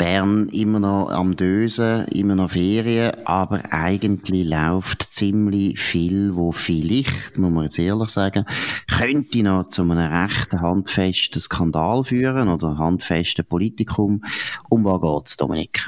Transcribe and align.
Bern 0.00 0.48
immer 0.48 0.80
noch 0.80 1.10
am 1.10 1.36
Dösen, 1.36 2.06
immer 2.06 2.34
noch 2.34 2.52
Ferien, 2.52 3.12
aber 3.26 3.60
eigentlich 3.70 4.48
läuft 4.48 5.12
ziemlich 5.12 5.78
viel, 5.78 6.34
wo 6.36 6.52
vielleicht, 6.52 7.36
muss 7.36 7.52
man 7.52 7.64
jetzt 7.64 7.78
ehrlich 7.78 8.08
sagen, 8.08 8.46
könnte 8.88 9.42
noch 9.42 9.68
zu 9.68 9.82
einem 9.82 9.98
rechten 9.98 10.62
handfesten 10.62 11.38
Skandal 11.38 12.04
führen 12.04 12.48
oder 12.48 12.78
handfesten 12.78 13.44
Politikum. 13.44 14.24
Um 14.70 14.84
was 14.84 15.02
geht's, 15.02 15.36
Dominik? 15.36 15.86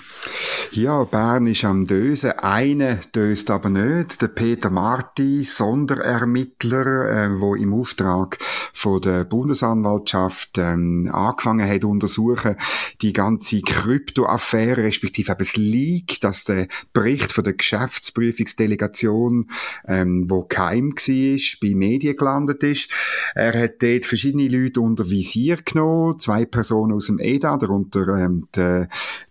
Ja, 0.73 1.04
Bern 1.04 1.46
ist 1.46 1.65
am 1.65 1.87
Dösen. 1.87 2.32
Einer 2.32 2.96
döst 3.15 3.51
aber 3.51 3.70
nicht. 3.70 4.20
Der 4.20 4.29
Peter 4.29 4.68
Marti, 4.68 5.42
Sonderermittler, 5.42 7.09
äh, 7.09 7.40
wo 7.40 7.54
im 7.54 7.73
Auftrag 7.73 8.38
von 8.82 9.00
der 9.00 9.24
Bundesanwaltschaft 9.24 10.59
ähm, 10.59 11.09
angefangen 11.12 11.68
hat 11.68 11.84
untersuchen, 11.84 12.56
die 13.00 13.12
ganze 13.12 13.60
Krypto 13.60 14.23
Krypto-Affäre, 14.23 14.82
respektive 14.82 15.34
das 15.36 15.56
Leak, 15.56 16.20
dass 16.20 16.45
der 16.45 16.66
Bericht 16.92 17.32
von 17.32 17.45
der 17.45 17.54
Geschäftsprüfungsdelegation, 17.54 19.50
ähm, 19.87 20.26
wo 20.28 20.42
keim 20.42 20.92
war, 20.92 21.59
bei 21.60 21.74
Medien 21.74 22.16
gelandet 22.16 22.62
ist. 22.62 22.90
Er 23.34 23.59
hat 23.59 23.82
dort 23.82 24.07
verschiedene 24.07 24.48
Leute 24.48 24.80
unter 24.80 25.09
Visier 25.09 25.59
genommen, 25.64 26.18
zwei 26.18 26.45
Personen 26.45 26.92
aus 26.92 27.07
dem 27.07 27.18
EDA, 27.18 27.57
darunter 27.57 28.07
ähm, 28.18 28.48
der, 28.54 28.88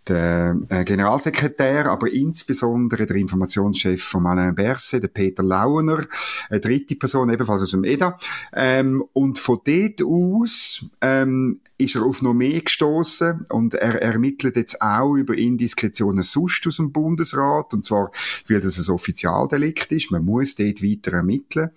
der 0.07 0.57
äh, 0.69 0.83
Generalsekretär, 0.83 1.87
aber 1.87 2.11
insbesondere 2.11 3.05
der 3.05 3.17
Informationschef 3.17 4.03
von 4.03 4.25
Alain 4.27 4.55
Berset, 4.55 5.03
der 5.03 5.09
Peter 5.09 5.43
Launer, 5.43 6.05
eine 6.49 6.59
dritte 6.59 6.95
Person 6.95 7.29
ebenfalls 7.29 7.63
aus 7.63 7.71
dem 7.71 7.83
EDA. 7.83 8.17
Ähm, 8.53 9.03
und 9.13 9.37
von 9.41 9.59
dort 9.65 10.01
aus 10.03 10.85
ähm, 11.01 11.59
ist 11.77 11.95
er 11.95 12.03
auf 12.03 12.21
noch 12.21 12.33
mehr 12.33 12.61
gestoßen 12.61 13.45
und 13.49 13.73
er 13.73 14.01
ermittelt 14.01 14.55
jetzt 14.55 14.81
auch 14.81 15.15
über 15.15 15.35
Indiskretionen 15.35 16.23
sonst 16.23 16.65
aus 16.67 16.77
dem 16.77 16.91
Bundesrat, 16.91 17.73
und 17.73 17.83
zwar, 17.83 18.11
weil 18.47 18.61
das 18.61 18.77
ein 18.77 18.93
Offizialdelikt 18.93 19.91
ist. 19.91 20.11
Man 20.11 20.25
muss 20.25 20.55
dort 20.55 20.83
weiter 20.83 21.13
ermitteln. 21.13 21.71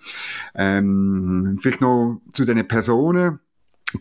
Ähm, 0.54 1.58
vielleicht 1.60 1.80
noch 1.80 2.20
zu 2.32 2.44
den 2.44 2.66
Personen 2.68 3.40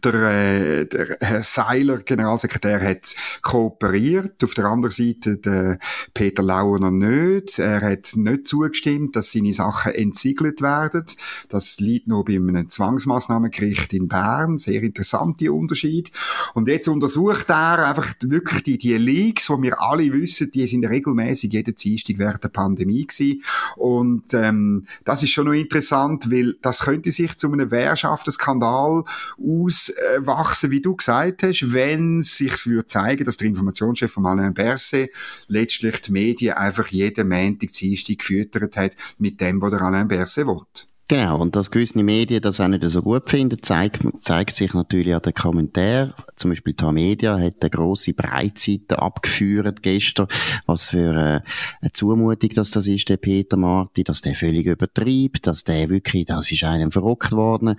der, 0.01 0.13
äh, 0.13 0.85
der 0.85 1.17
Herr 1.19 1.43
Seiler, 1.43 1.97
Generalsekretär, 1.97 2.81
hat 2.81 3.15
kooperiert. 3.41 4.43
Auf 4.43 4.53
der 4.53 4.65
anderen 4.65 4.91
Seite 4.91 5.37
der 5.37 5.79
Peter 6.13 6.43
Launer 6.43 6.91
nicht. 6.91 7.59
Er 7.59 7.81
hat 7.81 8.15
nicht 8.15 8.47
zugestimmt, 8.47 9.15
dass 9.15 9.31
seine 9.31 9.53
Sachen 9.53 9.93
entsiegelt 9.93 10.61
werden. 10.61 11.05
Das 11.49 11.79
liegt 11.79 12.07
noch 12.07 12.23
bei 12.23 12.35
einem 12.35 12.69
Zwangsmaßnahmengericht 12.69 13.93
in 13.93 14.07
Bern. 14.07 14.57
Sehr 14.57 14.81
interessanter 14.83 15.53
Unterschied. 15.53 16.11
Und 16.53 16.67
jetzt 16.67 16.87
untersucht 16.87 17.49
er 17.49 17.87
einfach 17.87 18.13
wirklich 18.21 18.63
die, 18.63 18.77
die 18.77 18.97
Leaks, 18.97 19.49
wo 19.49 19.61
wir 19.61 19.81
alle 19.81 20.11
wissen, 20.13 20.51
die 20.51 20.67
sind 20.67 20.85
regelmäßig 20.85 21.51
jeden 21.53 21.75
Dienstag 21.75 22.17
während 22.17 22.43
der 22.43 22.49
Pandemie 22.49 23.05
gewesen. 23.05 23.43
Und 23.75 24.33
ähm, 24.33 24.87
das 25.03 25.23
ist 25.23 25.31
schon 25.31 25.45
noch 25.45 25.53
interessant, 25.53 26.31
weil 26.31 26.55
das 26.61 26.81
könnte 26.81 27.11
sich 27.11 27.37
zu 27.37 27.51
einem 27.51 27.71
Wehrschaftenskandal 27.71 29.03
aus 29.37 29.82
auswachsen, 29.89 30.71
wie 30.71 30.81
du 30.81 30.95
gesagt 30.95 31.43
hast, 31.43 31.73
wenn 31.73 32.23
sich 32.23 32.65
würde 32.65 32.87
zeigen, 32.87 33.25
dass 33.25 33.37
der 33.37 33.47
Informationschef 33.47 34.11
von 34.11 34.25
Alain 34.25 34.53
Berset 34.53 35.09
letztlich 35.47 36.01
die 36.01 36.11
Medien 36.11 36.55
einfach 36.55 36.87
jeden 36.87 37.29
Montag, 37.29 37.71
Dienstag 37.71 38.19
gefüttert 38.19 38.77
hat 38.77 38.95
mit 39.17 39.41
dem, 39.41 39.61
was 39.61 39.71
der 39.71 39.81
Alain 39.81 40.07
Berset 40.07 40.47
will. 40.47 40.61
Genau, 41.09 41.41
und 41.41 41.55
dass 41.55 41.69
gewisse 41.69 42.01
Medien 42.01 42.41
das 42.41 42.61
auch 42.61 42.69
nicht 42.69 42.83
so 42.85 43.01
gut 43.01 43.29
finden, 43.29 43.61
zeigt, 43.61 44.01
zeigt 44.21 44.55
sich 44.55 44.73
natürlich 44.73 45.13
an 45.13 45.21
den 45.21 45.33
Kommentaren. 45.33 46.13
Zum 46.37 46.51
Beispiel 46.51 46.73
die 46.73 46.85
Media 46.85 47.37
hat 47.37 47.55
eine 47.59 47.69
grosse 47.69 48.13
Breitseite 48.13 48.99
abgeführt 48.99 49.83
gestern. 49.83 50.27
Was 50.65 50.89
für 50.89 51.09
eine, 51.09 51.43
eine 51.81 51.91
Zumutung 51.91 52.49
dass 52.55 52.71
das 52.71 52.87
ist, 52.87 53.09
der 53.09 53.17
Peter 53.17 53.57
Marti, 53.57 54.05
dass 54.05 54.21
der 54.21 54.35
völlig 54.35 54.65
übertreibt, 54.65 55.45
dass 55.45 55.65
der 55.65 55.89
wirklich, 55.89 56.25
das 56.25 56.49
ist 56.51 56.63
einem 56.63 56.91
verrückt 56.91 57.33
worden. 57.33 57.75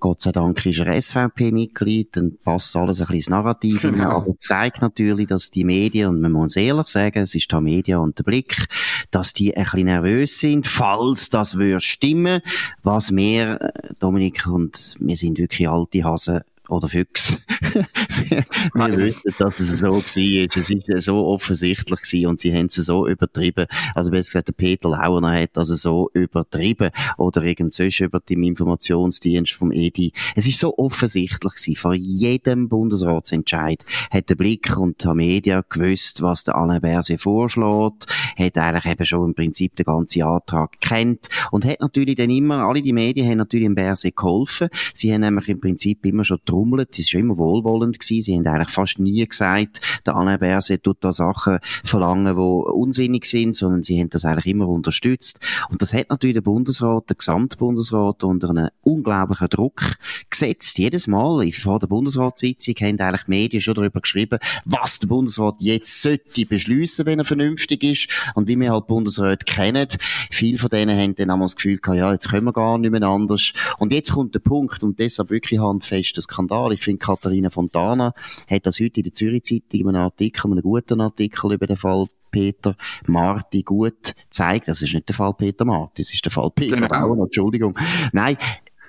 Gott 0.00 0.22
sei 0.22 0.32
Dank 0.32 0.64
ist 0.64 0.78
er 0.78 1.00
SVP-Mitglied, 1.00 2.16
dann 2.16 2.38
passt 2.42 2.74
alles 2.74 3.00
ein 3.00 3.06
bisschen 3.06 3.16
ins 3.16 3.28
Narrativ. 3.28 3.82
Genau. 3.82 4.10
Aber 4.16 4.30
es 4.30 4.46
zeigt 4.46 4.80
natürlich, 4.80 5.28
dass 5.28 5.50
die 5.50 5.64
Medien, 5.64 6.08
und 6.08 6.20
man 6.22 6.32
muss 6.32 6.56
ehrlich 6.56 6.86
sagen, 6.86 7.18
es 7.18 7.34
ist 7.34 7.52
die 7.52 7.60
Media 7.60 7.98
und 7.98 8.18
der 8.18 8.24
Blick, 8.24 8.66
dass 9.10 9.34
die 9.34 9.54
ein 9.54 9.64
bisschen 9.64 9.84
nervös 9.84 10.40
sind, 10.40 10.66
falls 10.66 11.28
das 11.28 11.58
würde 11.58 11.80
stimmen 11.80 12.40
was 12.82 13.14
wir, 13.14 13.60
äh, 13.60 13.94
Dominik 13.98 14.46
und 14.46 14.96
wir 14.98 15.16
sind 15.16 15.38
wirklich 15.38 15.68
alte 15.68 16.04
Hasen, 16.04 16.42
oder 16.72 16.88
Füchse. 16.88 17.38
wir 18.74 18.98
wissen, 18.98 19.34
dass 19.38 19.60
es 19.60 19.78
so 19.78 19.92
war. 19.92 19.96
Es 19.96 20.70
war 20.70 21.00
so 21.00 21.26
offensichtlich 21.26 22.00
gewesen 22.02 22.26
und 22.26 22.40
sie 22.40 22.54
haben 22.54 22.66
es 22.66 22.74
so 22.74 23.06
übertrieben. 23.06 23.66
Also 23.94 24.10
besser 24.10 24.28
gesagt, 24.28 24.48
der 24.48 24.52
Peter 24.52 24.88
Launer 24.88 25.32
hat 25.40 25.50
das 25.54 25.68
so 25.68 26.10
übertrieben. 26.14 26.90
Oder 27.18 27.42
irgend 27.42 27.74
sonst 27.74 28.00
über 28.00 28.20
den 28.20 28.42
Informationsdienst 28.42 29.52
vom 29.52 29.70
EDI. 29.70 30.12
Es 30.34 30.46
ist 30.46 30.58
so 30.58 30.76
offensichtlich 30.78 31.54
gewesen. 31.54 31.76
Vor 31.76 31.94
jedem 31.94 32.68
Bundesratsentscheid 32.68 33.84
hat 34.10 34.30
der 34.30 34.34
Blick 34.34 34.76
und 34.76 35.04
die 35.04 35.14
Media 35.14 35.62
gewusst, 35.68 36.22
was 36.22 36.44
der 36.44 36.56
Alain 36.56 36.80
Berset 36.80 37.20
vorschlägt, 37.20 38.06
hat 38.38 38.58
eigentlich 38.58 38.92
eben 38.92 39.06
schon 39.06 39.28
im 39.28 39.34
Prinzip 39.34 39.76
den 39.76 39.84
ganzen 39.84 40.22
Antrag 40.22 40.80
kennt 40.80 41.28
und 41.50 41.64
hat 41.64 41.80
natürlich 41.80 42.16
dann 42.16 42.30
immer, 42.30 42.64
alle 42.64 42.82
die 42.82 42.92
Medien 42.92 43.28
haben 43.28 43.38
natürlich 43.38 43.66
dem 43.66 43.74
Berset 43.74 44.16
geholfen. 44.16 44.68
Sie 44.94 45.12
haben 45.12 45.20
nämlich 45.20 45.48
im 45.48 45.60
Prinzip 45.60 46.04
immer 46.06 46.24
schon 46.24 46.38
getrommelt, 46.62 46.94
sie 46.94 47.02
ist 47.02 47.14
immer 47.14 47.38
wohlwollend 47.38 47.98
gewesen, 47.98 48.22
sie 48.22 48.36
haben 48.36 48.46
eigentlich 48.46 48.70
fast 48.70 48.98
nie 48.98 49.26
gesagt, 49.26 49.80
der 50.06 50.16
Alain 50.16 50.38
Berset 50.38 50.82
tut 50.82 50.98
da 51.00 51.12
Sachen 51.12 51.58
verlangen, 51.84 52.36
die 52.36 52.40
unsinnig 52.40 53.24
sind, 53.26 53.56
sondern 53.56 53.82
sie 53.82 54.00
haben 54.00 54.10
das 54.10 54.24
eigentlich 54.24 54.46
immer 54.46 54.68
unterstützt. 54.68 55.40
Und 55.70 55.82
das 55.82 55.92
hat 55.92 56.10
natürlich 56.10 56.34
der 56.34 56.42
Bundesrat, 56.42 57.08
der 57.08 57.16
Gesamtbundesrat 57.16 58.24
unter 58.24 58.50
einen 58.50 58.68
unglaublichen 58.82 59.48
Druck 59.48 59.96
gesetzt. 60.30 60.78
Jedes 60.78 61.06
Mal 61.06 61.50
vor 61.52 61.78
der 61.78 61.86
Bundesratssitzung 61.86 62.74
haben 62.80 63.00
eigentlich 63.00 63.24
die 63.24 63.30
Medien 63.30 63.60
schon 63.60 63.74
darüber 63.74 64.00
geschrieben, 64.00 64.38
was 64.64 64.98
der 64.98 65.08
Bundesrat 65.08 65.56
jetzt 65.58 66.02
sollte 66.02 66.46
beschließen, 66.46 67.06
wenn 67.06 67.18
er 67.18 67.24
vernünftig 67.24 67.82
ist. 67.82 68.08
Und 68.34 68.48
wie 68.48 68.58
wir 68.58 68.72
halt 68.72 68.86
Bundesrat 68.86 69.46
kennen, 69.46 69.88
viele 70.30 70.58
von 70.58 70.70
denen 70.70 70.98
haben 70.98 71.14
dann 71.14 71.30
einmal 71.30 71.46
das 71.46 71.56
Gefühl 71.56 71.78
gehabt, 71.78 71.98
ja, 71.98 72.12
jetzt 72.12 72.30
können 72.30 72.46
wir 72.46 72.52
gar 72.52 72.78
nicht 72.78 72.90
mehr 72.90 73.02
anders. 73.02 73.52
Und 73.78 73.92
jetzt 73.92 74.12
kommt 74.12 74.34
der 74.34 74.40
Punkt, 74.40 74.82
und 74.82 74.98
deshalb 74.98 75.30
wirklich 75.30 75.60
handfest, 75.60 76.16
das 76.16 76.28
Skandal. 76.48 76.72
Ich 76.72 76.82
finde, 76.82 76.98
Katharina 76.98 77.50
Fontana 77.50 78.14
hat 78.48 78.66
das 78.66 78.80
heute 78.80 79.00
in 79.00 79.04
der 79.04 79.12
Zürich 79.12 79.44
Zeitung 79.44 79.80
in 79.80 79.88
einem 79.88 80.04
Artikel, 80.04 80.50
einem 80.50 80.62
guten 80.62 81.00
Artikel 81.00 81.52
über 81.52 81.66
den 81.66 81.76
Fall 81.76 82.06
Peter 82.30 82.76
Marti 83.06 83.62
gut 83.62 84.14
zeigt. 84.30 84.68
Das 84.68 84.82
ist 84.82 84.94
nicht 84.94 85.08
der 85.08 85.14
Fall 85.14 85.34
Peter 85.34 85.64
Marti, 85.64 86.02
das 86.02 86.12
ist 86.12 86.24
der 86.24 86.32
Fall 86.32 86.50
Peter 86.50 86.76
genau. 86.76 86.88
Bauer, 86.88 87.24
Entschuldigung. 87.24 87.78
Nein, 88.12 88.36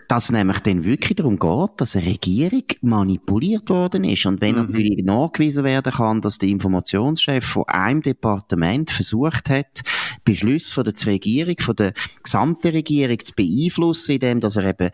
dass 0.08 0.32
nämlich 0.32 0.60
dann 0.60 0.86
wirklich 0.86 1.16
darum 1.16 1.38
geht, 1.38 1.70
dass 1.78 1.96
eine 1.96 2.08
Regierung 2.08 2.64
manipuliert 2.82 3.70
worden 3.70 4.04
ist. 4.04 4.26
Und 4.26 4.42
wenn 4.42 4.56
mhm. 4.56 4.72
natürlich 4.72 5.04
nachgewiesen 5.04 5.64
werden 5.64 5.94
kann, 5.94 6.22
dass 6.22 6.38
der 6.38 6.50
Informationschef 6.50 7.46
von 7.46 7.64
einem 7.68 8.02
Departement 8.02 8.90
versucht 8.90 9.50
hat, 9.50 9.82
Beschlüsse 10.24 10.74
von 10.74 10.84
der 10.84 10.94
Regierung, 11.06 11.56
von 11.60 11.76
der 11.76 11.94
gesamten 12.22 12.70
Regierung 12.70 13.20
zu 13.20 13.34
beeinflussen, 13.34 14.14
indem 14.14 14.42
dass 14.42 14.56
er 14.56 14.70
eben 14.70 14.90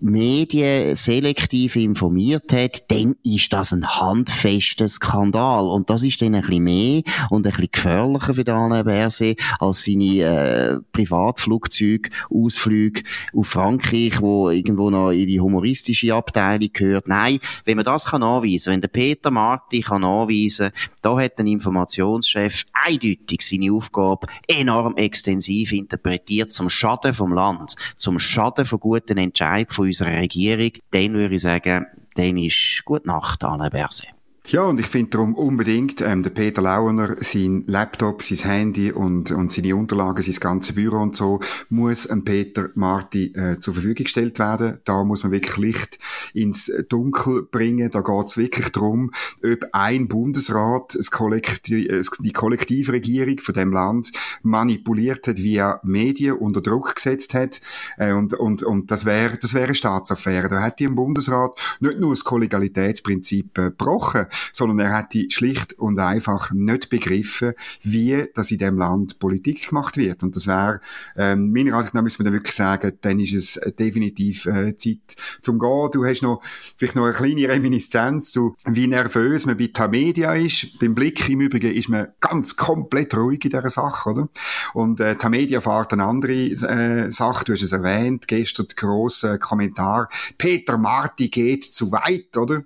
Medien 0.00 0.94
selektiv 0.96 1.76
informiert 1.76 2.52
hat, 2.52 2.90
dann 2.90 3.14
ist 3.24 3.52
das 3.52 3.72
ein 3.72 3.86
handfester 3.86 4.88
Skandal. 4.88 5.68
Und 5.68 5.90
das 5.90 6.02
ist 6.02 6.20
dann 6.22 6.34
ein 6.34 6.42
bisschen 6.42 6.64
mehr 6.64 7.02
und 7.30 7.46
ein 7.46 7.52
bisschen 7.52 7.70
gefährlicher 7.72 8.34
für 8.34 8.44
Daniel 8.44 8.84
Berset 8.84 9.40
als 9.58 9.84
seine 9.84 10.22
äh, 10.22 10.78
Privatflugzeuge, 10.92 12.10
Ausflüge 12.30 13.02
auf 13.34 13.48
Frankreich, 13.48 14.20
wo 14.20 14.47
irgendwo 14.50 14.90
noch 14.90 15.10
in 15.10 15.26
die 15.26 15.40
humoristische 15.40 16.14
Abteilung 16.14 16.70
gehört. 16.72 17.08
Nein, 17.08 17.38
wenn 17.64 17.76
man 17.76 17.84
das 17.84 18.06
kann 18.06 18.22
anweisen, 18.22 18.72
wenn 18.72 18.80
der 18.80 18.88
Peter 18.88 19.30
Marti 19.30 19.80
kann 19.80 20.04
anweisen, 20.04 20.70
da 21.02 21.18
hat 21.18 21.38
ein 21.38 21.46
Informationschef 21.46 22.64
eindeutig 22.72 23.42
seine 23.42 23.72
Aufgabe 23.72 24.26
enorm 24.46 24.96
extensiv 24.96 25.72
interpretiert 25.72 26.52
zum 26.52 26.70
Schaden 26.70 27.14
vom 27.14 27.32
Land, 27.32 27.76
zum 27.96 28.18
Schaden 28.18 28.64
von 28.64 28.80
guten 28.80 29.18
Entscheid 29.18 29.70
von 29.70 29.86
unserer 29.86 30.16
Regierung, 30.16 30.72
dann 30.90 31.12
würde 31.14 31.34
ich 31.36 31.42
sagen, 31.42 31.86
dann 32.14 32.36
ist 32.36 32.82
gut 32.84 33.06
Nacht, 33.06 33.44
Anne 33.44 33.70
Berse. 33.70 34.17
Ja, 34.50 34.62
und 34.62 34.80
ich 34.80 34.86
finde 34.86 35.10
darum 35.10 35.34
unbedingt, 35.34 36.00
ähm, 36.00 36.22
der 36.22 36.30
Peter 36.30 36.62
Launer, 36.62 37.16
sein 37.20 37.64
Laptop, 37.66 38.22
sein 38.22 38.38
Handy 38.50 38.90
und, 38.90 39.30
und 39.30 39.52
seine 39.52 39.76
Unterlagen, 39.76 40.22
sein 40.22 40.36
ganzes 40.40 40.74
Büro 40.74 41.02
und 41.02 41.14
so, 41.14 41.40
muss 41.68 42.06
einem 42.06 42.24
Peter 42.24 42.70
Marti 42.74 43.26
äh, 43.34 43.58
zur 43.58 43.74
Verfügung 43.74 44.04
gestellt 44.04 44.38
werden. 44.38 44.78
Da 44.86 45.04
muss 45.04 45.22
man 45.22 45.32
wirklich 45.32 45.58
Licht 45.58 45.98
ins 46.32 46.72
Dunkel 46.88 47.42
bringen. 47.42 47.90
Da 47.90 48.00
geht 48.00 48.26
es 48.26 48.38
wirklich 48.38 48.70
darum, 48.70 49.10
ob 49.44 49.66
ein 49.72 50.08
Bundesrat 50.08 50.96
Kollektiv, 51.10 52.08
die 52.18 52.32
Kollektivregierung 52.32 53.40
von 53.40 53.52
dem 53.52 53.70
Land 53.70 54.12
manipuliert 54.42 55.26
hat, 55.26 55.36
via 55.36 55.78
Medien 55.82 56.36
unter 56.36 56.62
Druck 56.62 56.94
gesetzt 56.94 57.34
hat. 57.34 57.60
Äh, 57.98 58.14
und, 58.14 58.32
und, 58.32 58.62
und 58.62 58.90
das 58.90 59.04
wäre 59.04 59.36
das 59.36 59.52
wäre 59.52 59.66
eine 59.66 59.74
Staatsaffäre. 59.74 60.48
Da 60.48 60.64
hätte 60.64 60.84
im 60.84 60.94
Bundesrat 60.94 61.50
nicht 61.80 62.00
nur 62.00 62.12
das 62.12 62.24
Kollegialitätsprinzip 62.24 63.58
äh, 63.58 63.64
gebrochen, 63.64 64.24
sondern 64.52 64.78
er 64.80 64.96
hätte 64.96 65.30
schlicht 65.30 65.74
und 65.74 65.98
einfach 65.98 66.50
nicht 66.52 66.90
begriffen, 66.90 67.52
wie 67.82 68.26
das 68.34 68.50
in 68.50 68.58
dem 68.58 68.78
Land 68.78 69.18
Politik 69.18 69.68
gemacht 69.68 69.96
wird. 69.96 70.22
Und 70.22 70.36
das 70.36 70.46
wäre, 70.46 70.80
ähm, 71.16 71.52
meiner 71.52 71.74
Ansicht 71.74 71.94
nach 71.94 72.02
müssen 72.02 72.20
wir 72.20 72.24
dann 72.24 72.34
wirklich 72.34 72.54
sagen, 72.54 72.92
dann 73.00 73.20
ist 73.20 73.34
es 73.34 73.60
definitiv 73.78 74.46
äh, 74.46 74.76
Zeit 74.76 75.16
zum 75.40 75.58
Gehen. 75.58 75.90
Du 75.92 76.04
hast 76.04 76.22
noch 76.22 76.42
vielleicht 76.76 76.96
noch 76.96 77.04
eine 77.04 77.14
kleine 77.14 77.48
Reminiszenz 77.48 78.30
zu, 78.30 78.56
wie 78.64 78.86
nervös 78.86 79.46
man 79.46 79.56
bei 79.56 79.70
Tamedia 79.72 80.34
ist. 80.34 80.78
Beim 80.78 80.94
Blick 80.94 81.28
im 81.28 81.40
Übrigen 81.40 81.72
ist 81.72 81.88
man 81.88 82.08
ganz 82.20 82.56
komplett 82.56 83.14
ruhig 83.16 83.44
in 83.44 83.50
dieser 83.50 83.70
Sache, 83.70 84.10
oder? 84.10 84.28
Und 84.74 85.00
äh, 85.00 85.14
Tamedia 85.16 85.60
fährt 85.60 85.92
eine 85.92 86.04
andere 86.04 86.32
äh, 86.32 87.10
Sache, 87.10 87.44
du 87.44 87.52
hast 87.52 87.62
es 87.62 87.72
erwähnt, 87.72 88.28
gestern 88.28 88.66
der 88.68 88.76
grosse 88.76 89.38
Kommentar, 89.38 90.08
Peter 90.36 90.78
Marti 90.78 91.28
geht 91.28 91.64
zu 91.64 91.92
weit, 91.92 92.36
oder? 92.36 92.62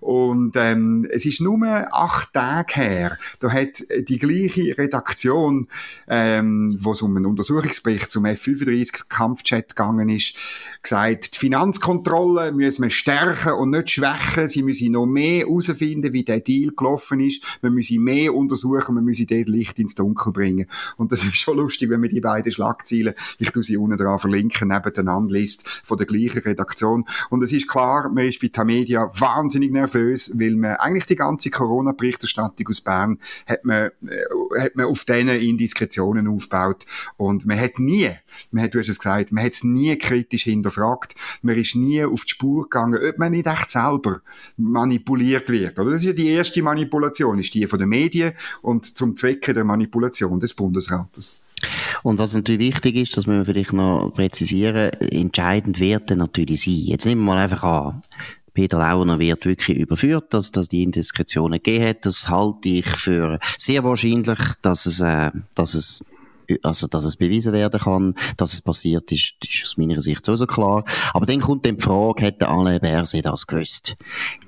Und 0.00 0.56
ähm, 0.56 1.08
es 1.16 1.24
ist 1.24 1.40
nur 1.40 1.56
acht 1.92 2.34
Tage 2.34 2.74
her, 2.74 3.18
da 3.40 3.50
hat 3.50 3.82
die 3.98 4.18
gleiche 4.18 4.76
Redaktion, 4.76 5.68
ähm, 6.08 6.76
wo 6.80 6.92
es 6.92 7.00
um 7.00 7.16
einen 7.16 7.26
Untersuchungsbericht 7.26 8.10
zum 8.10 8.26
F-35-Kampfjet 8.26 9.70
gegangen 9.70 10.10
ist, 10.10 10.36
gesagt, 10.82 11.34
die 11.34 11.38
Finanzkontrolle 11.38 12.52
müssen 12.52 12.82
wir 12.82 12.90
stärken 12.90 13.52
und 13.52 13.70
nicht 13.70 13.90
schwächen. 13.90 14.48
Sie 14.48 14.62
müssen 14.62 14.92
noch 14.92 15.06
mehr 15.06 15.46
herausfinden, 15.46 16.12
wie 16.12 16.22
der 16.22 16.40
Deal 16.40 16.72
gelaufen 16.76 17.20
ist. 17.20 17.42
Wir 17.62 17.70
müssen 17.70 18.02
mehr 18.02 18.34
untersuchen, 18.34 18.94
wir 18.94 19.02
müssen 19.02 19.26
dort 19.26 19.48
Licht 19.48 19.78
ins 19.78 19.94
Dunkel 19.94 20.32
bringen. 20.32 20.66
Und 20.96 21.12
das 21.12 21.24
ist 21.24 21.36
schon 21.36 21.56
lustig, 21.56 21.90
wenn 21.90 22.00
man 22.00 22.10
die 22.10 22.20
beiden 22.20 22.52
Schlagzeilen, 22.52 23.14
ich 23.38 23.50
tu 23.50 23.62
sie 23.62 23.76
unten 23.76 23.96
dran 23.96 24.18
verlinken, 24.18 24.68
nebeneinander 24.68 25.32
liest, 25.32 25.66
von 25.84 25.96
der 25.96 26.06
gleichen 26.06 26.40
Redaktion. 26.40 27.04
Und 27.30 27.42
es 27.42 27.52
ist 27.52 27.68
klar, 27.68 28.10
man 28.10 28.26
ist 28.26 28.40
bei 28.40 28.48
Tamedia 28.48 29.08
wahnsinnig 29.18 29.72
nervös, 29.72 30.32
weil 30.34 30.56
man 30.56 30.76
eigentlich 30.76 30.95
die 31.04 31.16
ganze 31.16 31.50
Corona-Berichterstattung 31.50 32.68
aus 32.68 32.80
Bern 32.80 33.18
hat 33.46 33.64
man, 33.64 33.90
äh, 34.06 34.60
hat 34.60 34.76
man 34.76 34.86
auf 34.86 35.04
diesen 35.04 35.28
Indiskretionen 35.28 36.28
aufgebaut. 36.28 36.86
Und 37.16 37.46
man 37.46 37.60
hat 37.60 37.78
nie, 37.78 38.10
man 38.50 38.64
hat, 38.64 38.74
du 38.74 38.80
hast 38.80 38.88
es 38.88 38.98
gesagt, 38.98 39.32
man 39.32 39.44
hat 39.44 39.52
es 39.52 39.64
nie 39.64 39.96
kritisch 39.96 40.44
hinterfragt. 40.44 41.14
Man 41.42 41.56
ist 41.56 41.76
nie 41.76 42.04
auf 42.04 42.24
die 42.24 42.30
Spur 42.30 42.64
gegangen, 42.64 43.00
ob 43.02 43.18
man 43.18 43.32
nicht 43.32 43.46
echt 43.46 43.70
selber 43.70 44.20
manipuliert 44.56 45.50
wird. 45.50 45.78
Oder? 45.78 45.92
Das 45.92 46.02
ist 46.02 46.06
ja 46.06 46.12
die 46.12 46.28
erste 46.28 46.62
Manipulation, 46.62 47.38
ist 47.38 47.54
die 47.54 47.66
von 47.66 47.78
den 47.78 47.88
Medien 47.88 48.32
und 48.62 48.96
zum 48.96 49.16
Zwecke 49.16 49.54
der 49.54 49.64
Manipulation 49.64 50.40
des 50.40 50.54
Bundesrates. 50.54 51.38
Und 52.02 52.18
was 52.18 52.34
natürlich 52.34 52.74
wichtig 52.74 52.96
ist, 52.96 53.16
das 53.16 53.26
müssen 53.26 53.38
wir 53.38 53.46
vielleicht 53.46 53.72
noch 53.72 54.12
präzisieren, 54.14 54.90
entscheidend 55.00 55.80
wird 55.80 56.10
dann 56.10 56.18
natürlich 56.18 56.62
sein. 56.62 56.74
Jetzt 56.74 57.06
nehmen 57.06 57.22
wir 57.22 57.34
mal 57.34 57.38
einfach 57.38 57.62
an, 57.62 58.02
Peter 58.56 58.78
Launer 58.78 59.18
wird 59.18 59.44
wirklich 59.44 59.76
überführt, 59.76 60.32
dass 60.32 60.50
das 60.50 60.68
die 60.68 60.82
Indiskretionen 60.82 61.62
gegeben 61.62 61.88
hat. 61.88 62.06
Das 62.06 62.26
halte 62.30 62.70
ich 62.70 62.86
für 62.86 63.38
sehr 63.58 63.84
wahrscheinlich, 63.84 64.38
dass 64.62 64.86
es, 64.86 65.00
äh, 65.00 65.30
dass 65.54 65.74
es 65.74 66.02
also 66.62 66.86
dass 66.86 67.04
es 67.04 67.16
bewiesen 67.16 67.52
werden 67.52 67.80
kann, 67.80 68.14
dass 68.36 68.52
es 68.52 68.60
passiert 68.60 69.10
ist, 69.12 69.34
ist 69.42 69.64
aus 69.64 69.76
meiner 69.76 70.00
Sicht 70.00 70.24
sowieso 70.24 70.46
klar. 70.46 70.84
Aber 71.12 71.26
dann 71.26 71.40
kommt 71.40 71.66
dann 71.66 71.76
die 71.76 71.82
Frage, 71.82 72.22
hätte 72.22 72.48
Alain 72.48 72.80
Berset 72.80 73.26
das 73.26 73.46
gewusst? 73.46 73.96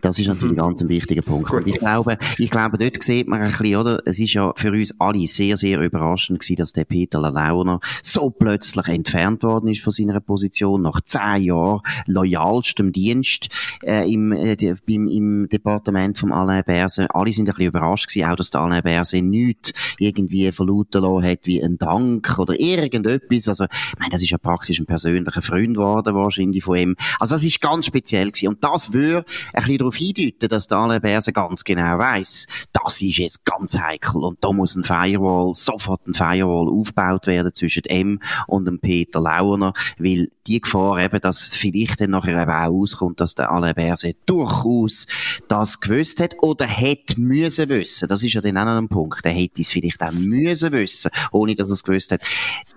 Das 0.01 0.19
ist 0.19 0.29
natürlich 0.29 0.57
mhm. 0.57 0.63
ganz 0.63 0.83
ein 0.83 0.89
wichtiger 0.89 1.23
Punkt. 1.23 1.51
Und 1.51 1.67
ich 1.67 1.79
glaube, 1.79 2.19
ich 2.39 2.51
glaube, 2.51 2.79
dort 2.79 3.03
sieht 3.03 3.29
man 3.29 3.41
ein 3.41 3.51
bisschen, 3.51 3.77
oder? 3.77 4.03
Es 4.05 4.19
ist 4.19 4.33
ja 4.33 4.53
für 4.57 4.71
uns 4.71 4.95
alle 5.01 5.27
sehr, 5.27 5.57
sehr 5.57 5.81
überraschend 5.81 6.41
gewesen, 6.41 6.57
dass 6.57 6.73
der 6.73 6.85
Peter 6.85 7.21
Launer 7.21 7.81
so 8.03 8.31
plötzlich 8.31 8.87
entfernt 8.89 9.43
worden 9.43 9.69
ist 9.69 9.83
von 9.83 9.93
seiner 9.93 10.21
Position, 10.21 10.83
nach 10.83 11.01
zehn 11.03 11.43
Jahren 11.43 11.81
loyalstem 12.07 12.93
Dienst, 12.93 13.49
äh, 13.83 14.11
im, 14.11 14.33
äh, 14.33 14.57
im, 14.87 15.09
im 15.09 15.49
Departement 15.49 16.19
vom 16.19 16.33
Alain 16.33 16.65
Berset. 16.65 17.11
Alle 17.15 17.33
sind 17.33 17.49
ein 17.49 17.55
bisschen 17.55 17.69
überrascht 17.69 18.09
gewesen, 18.09 18.31
auch 18.31 18.37
dass 18.37 18.51
der 18.51 18.61
Alain 18.61 18.83
Berset 18.83 19.25
nichts 19.25 19.73
irgendwie 19.99 20.51
verlauten 20.53 21.03
lassen 21.03 21.25
hat, 21.25 21.41
wie 21.45 21.63
ein 21.63 21.79
Dank 21.89 22.39
oder 22.39 22.59
irgendetwas. 22.59 23.49
Also, 23.49 23.65
ich 23.65 23.99
meine, 23.99 24.11
das 24.11 24.23
ist 24.23 24.31
ja 24.31 24.39
praktisch 24.39 24.79
ein 24.79 24.87
persönlicher 24.87 25.43
Freund 25.43 25.75
geworden, 25.75 26.15
wahrscheinlich 26.15 26.65
von 26.65 26.77
ihm. 26.77 26.97
Also, 27.19 27.35
das 27.35 27.45
ist 27.45 27.61
ganz 27.61 27.87
speziell 27.87 28.31
gewesen. 28.31 28.49
Und 28.49 28.65
das 28.65 28.93
würde 28.93 29.25
ein 29.53 29.63
bisschen 29.63 29.79
darauf 29.79 29.97
hindeuten, 29.97 30.49
dass 30.49 30.67
der 30.67 30.79
Alain 30.79 31.01
Berse 31.01 31.33
ganz 31.33 31.65
genau 31.65 31.99
weiss, 31.99 32.47
das 32.73 33.01
ist 33.01 33.19
jetzt 33.19 33.45
ganz 33.45 33.79
heikel 33.79 34.25
und 34.25 34.43
da 34.43 34.53
muss 34.53 34.77
ein 34.77 34.85
Firewall, 34.85 35.55
sofort 35.55 36.07
ein 36.07 36.15
Firewall 36.15 36.69
aufgebaut 36.69 37.27
werden 37.27 37.53
zwischen 37.55 37.85
ihm 37.89 38.21
und 38.47 38.67
dem 38.67 38.81
Peter 38.81 39.21
Launer, 39.21 39.73
weil 39.99 40.29
die 40.49 40.61
Gefahr 40.61 40.99
eben, 40.99 41.21
dass 41.21 41.49
vielleicht 41.49 42.01
dann 42.01 42.11
nachher 42.11 42.41
eben 42.41 42.51
auch 42.51 42.83
auskommt, 42.83 43.21
dass 43.21 43.35
der 43.35 43.51
Alain 43.51 43.75
Berset 43.75 44.17
durchaus 44.27 45.07
das 45.47 45.81
gewusst 45.81 46.21
hat 46.21 46.37
oder 46.41 46.67
hätte 46.67 47.21
müssen 47.21 47.69
wissen. 47.69 48.09
Das 48.09 48.23
ist 48.23 48.33
ja 48.33 48.41
dann 48.41 48.57
auch 48.57 48.65
noch 48.65 48.79
ein 48.79 48.89
Punkt. 48.89 49.25
Er 49.25 49.33
hätte 49.33 49.61
es 49.61 49.69
vielleicht 49.69 50.03
auch 50.03 50.13
müssen 50.13 50.73
wissen, 50.73 51.11
ohne 51.33 51.55
dass 51.55 51.69
er 51.69 51.75
es 51.75 51.85
gewusst 51.85 52.11
hat. 52.13 52.23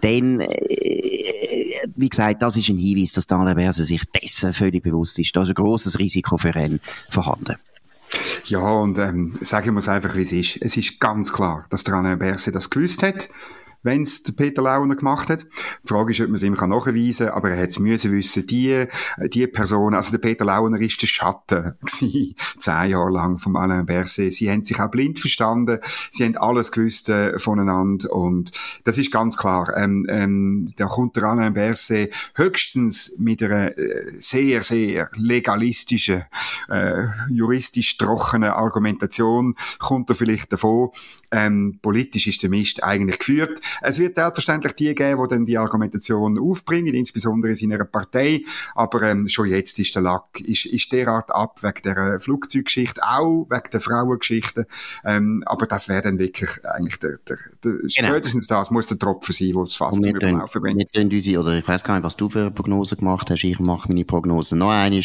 Dann, 0.02 0.42
äh, 0.42 0.50
wie 1.96 2.10
gesagt, 2.10 2.42
das 2.42 2.58
ist 2.58 2.70
ein 2.70 2.78
Hinweis, 2.78 3.14
dass 3.14 3.28
der 3.28 3.38
Alain 3.38 3.56
Berset 3.56 3.86
sich 3.86 4.04
dessen 4.12 4.54
völlig 4.54 4.84
bewusst 4.84 5.18
ist. 5.20 5.36
Da 5.36 5.44
ist 5.44 5.50
ein 5.50 5.56
grosses 5.56 5.98
Risiko 5.98 6.38
für 6.38 6.56
ihn 6.56 6.82
vorhanden. 7.10 7.56
Ja, 8.46 8.70
und 8.74 8.98
ähm, 8.98 9.34
sagen 9.42 9.74
wir 9.74 9.80
es 9.80 9.88
einfach, 9.88 10.16
wie 10.18 10.24
es 10.24 10.34
ist. 10.34 10.58
Es 10.62 10.76
ist 10.76 11.00
ganz 11.00 11.32
klar, 11.32 11.66
dass 11.70 11.86
der 11.86 11.94
Alain 11.94 12.20
Berset 12.20 12.54
das 12.54 12.70
gewusst 12.70 13.04
hat 13.04 13.30
wenn 13.84 14.04
es 14.04 14.24
Peter 14.36 14.62
Launer 14.62 14.96
gemacht 14.96 15.30
hat. 15.30 15.46
Die 15.84 15.88
Frage 15.88 16.12
ist, 16.12 16.22
ob 16.22 16.28
man 16.28 16.36
es 16.36 16.44
ihm 16.44 16.54
nachweisen 16.54 17.28
kann, 17.28 17.36
aber 17.36 17.52
er 17.52 17.62
hat 17.62 17.70
es 17.70 17.80
müssen 17.80 18.12
wissen, 18.12 18.46
die, 18.48 18.86
die 19.34 19.48
Person, 19.48 19.94
also 19.94 20.12
der 20.12 20.20
Peter 20.20 20.46
Launer 20.46 20.80
ist 20.80 21.02
der 21.02 21.08
Schatten 21.08 21.74
gewesen, 21.82 22.36
zehn 22.60 22.90
Jahre 22.92 23.12
lang 23.12 23.38
vom 23.38 23.56
Alain 23.56 23.86
Berset. 23.86 24.34
Sie 24.34 24.50
haben 24.50 24.64
sich 24.64 24.80
auch 24.80 24.92
blind 24.92 25.20
verstanden, 25.20 25.80
sie 26.10 26.26
haben 26.26 26.38
alles 26.38 26.72
gewusst 26.72 27.10
äh, 27.10 27.38
voneinander 27.40 28.12
und 28.12 28.52
das 28.84 28.98
ist 28.98 29.12
ganz 29.12 29.38
klar. 29.38 29.76
Ähm, 29.78 30.06
ähm, 30.10 30.68
da 30.78 30.88
kommt 30.88 31.16
der 31.16 31.24
Alain 31.24 31.54
Berset 31.54 32.14
höchstens 32.36 33.14
mit 33.18 33.42
einer 33.44 33.78
äh, 33.78 34.14
sehr, 34.20 34.64
sehr 34.64 35.10
legalistischen, 35.16 36.24
äh, 36.70 37.04
juristisch 37.30 37.98
trockenen 37.98 38.52
Argumentation 38.52 39.56
kommt 39.80 40.10
er 40.10 40.16
vielleicht 40.16 40.54
davon. 40.54 40.90
Ähm, 41.32 41.80
politisch 41.82 42.28
ist 42.28 42.44
der 42.44 42.50
Mist 42.50 42.84
eigentlich 42.84 43.20
geführt. 43.20 43.62
Es 43.82 44.00
wird 44.00 44.16
selbstverständlich 44.16 44.74
die 44.74 44.96
geben, 44.96 45.22
die 45.24 45.30
dann 45.30 45.46
die 45.46 45.58
Argumentation 45.58 46.40
aufbringen, 46.40 46.94
insbesondere 46.94 47.54
in 47.54 47.74
einer 47.74 47.86
Partei. 47.86 48.44
Aber 48.76 49.02
ähm, 49.04 49.28
schon 49.28 49.48
jetzt 49.48 49.80
ist 49.80 49.96
der 49.96 50.02
Lack 50.02 50.40
ist, 50.42 50.66
ist 50.66 50.92
derart 50.92 51.32
ab 51.32 51.62
wegen 51.62 51.82
der 51.84 52.20
Flugzeuggeschichte, 52.20 53.02
auch 53.04 53.48
wegen 53.50 53.70
der 53.72 53.82
Frauengeschichte. 53.82 54.68
Ähm, 55.04 55.44
aber 55.46 55.66
das 55.66 55.90
wäre 55.90 56.02
dann 56.02 56.20
wirklich 56.20 56.50
eigentlich 56.66 56.98
der, 57.00 57.18
der, 57.28 57.38
der 57.64 57.72
genau. 57.74 58.10
spätestens 58.10 58.48
das 58.48 58.72
muss 58.72 58.88
der 58.88 59.00
Tropfen 59.00 59.34
sein, 59.34 59.52
wo 59.54 59.64
es 59.64 59.76
fast 59.76 60.02
zum 60.02 60.16
Überlaufen 60.16 60.62
bringt. 60.62 60.88
Wir 60.94 61.02
unsere, 61.04 61.40
oder 61.40 61.58
ich 61.58 61.68
weiß 61.68 61.84
gar 61.84 61.96
nicht, 61.96 62.04
was 62.04 62.18
du 62.18 62.30
für 62.30 62.42
eine 62.42 62.52
Prognose 62.52 62.96
gemacht 62.96 63.30
hast. 63.30 63.44
Ich 63.44 63.60
mache 63.60 63.88
meine 63.90 64.06
Prognose 64.06 64.56
noch 64.56 64.70
einmal. 64.70 65.02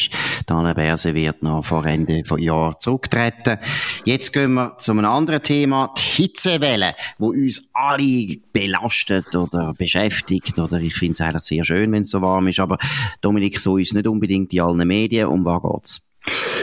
Daniel 0.46 0.74
Berse 0.74 1.14
wird 1.14 1.42
noch 1.42 1.64
vor 1.64 1.84
Ende 1.84 2.24
von 2.24 2.38
Jahr 2.38 2.78
zurücktreten. 2.78 3.58
Jetzt 4.04 4.32
gehen 4.32 4.54
wir 4.54 4.76
zu 4.78 4.92
einem 4.92 5.04
anderen 5.04 5.42
Thema. 5.42 5.92
Die 5.96 6.22
Hitzewelle, 6.22 6.94
wo 7.18 7.28
uns 7.28 7.70
alle 7.74 8.38
belastet 8.56 9.34
oder 9.34 9.74
beschäftigt 9.74 10.58
oder 10.58 10.80
ich 10.80 10.94
finde 10.94 11.12
es 11.12 11.20
eigentlich 11.20 11.42
sehr 11.42 11.64
schön, 11.64 11.92
wenn 11.92 12.02
es 12.02 12.10
so 12.10 12.22
warm 12.22 12.48
ist, 12.48 12.60
aber 12.60 12.78
Dominik, 13.20 13.60
so 13.60 13.76
ist 13.76 13.88
es 13.88 13.94
nicht 13.94 14.06
unbedingt 14.06 14.52
in 14.52 14.60
allen 14.60 14.88
Medien. 14.88 15.28
Um 15.28 15.44
was 15.44 15.62
geht's? 15.62 16.05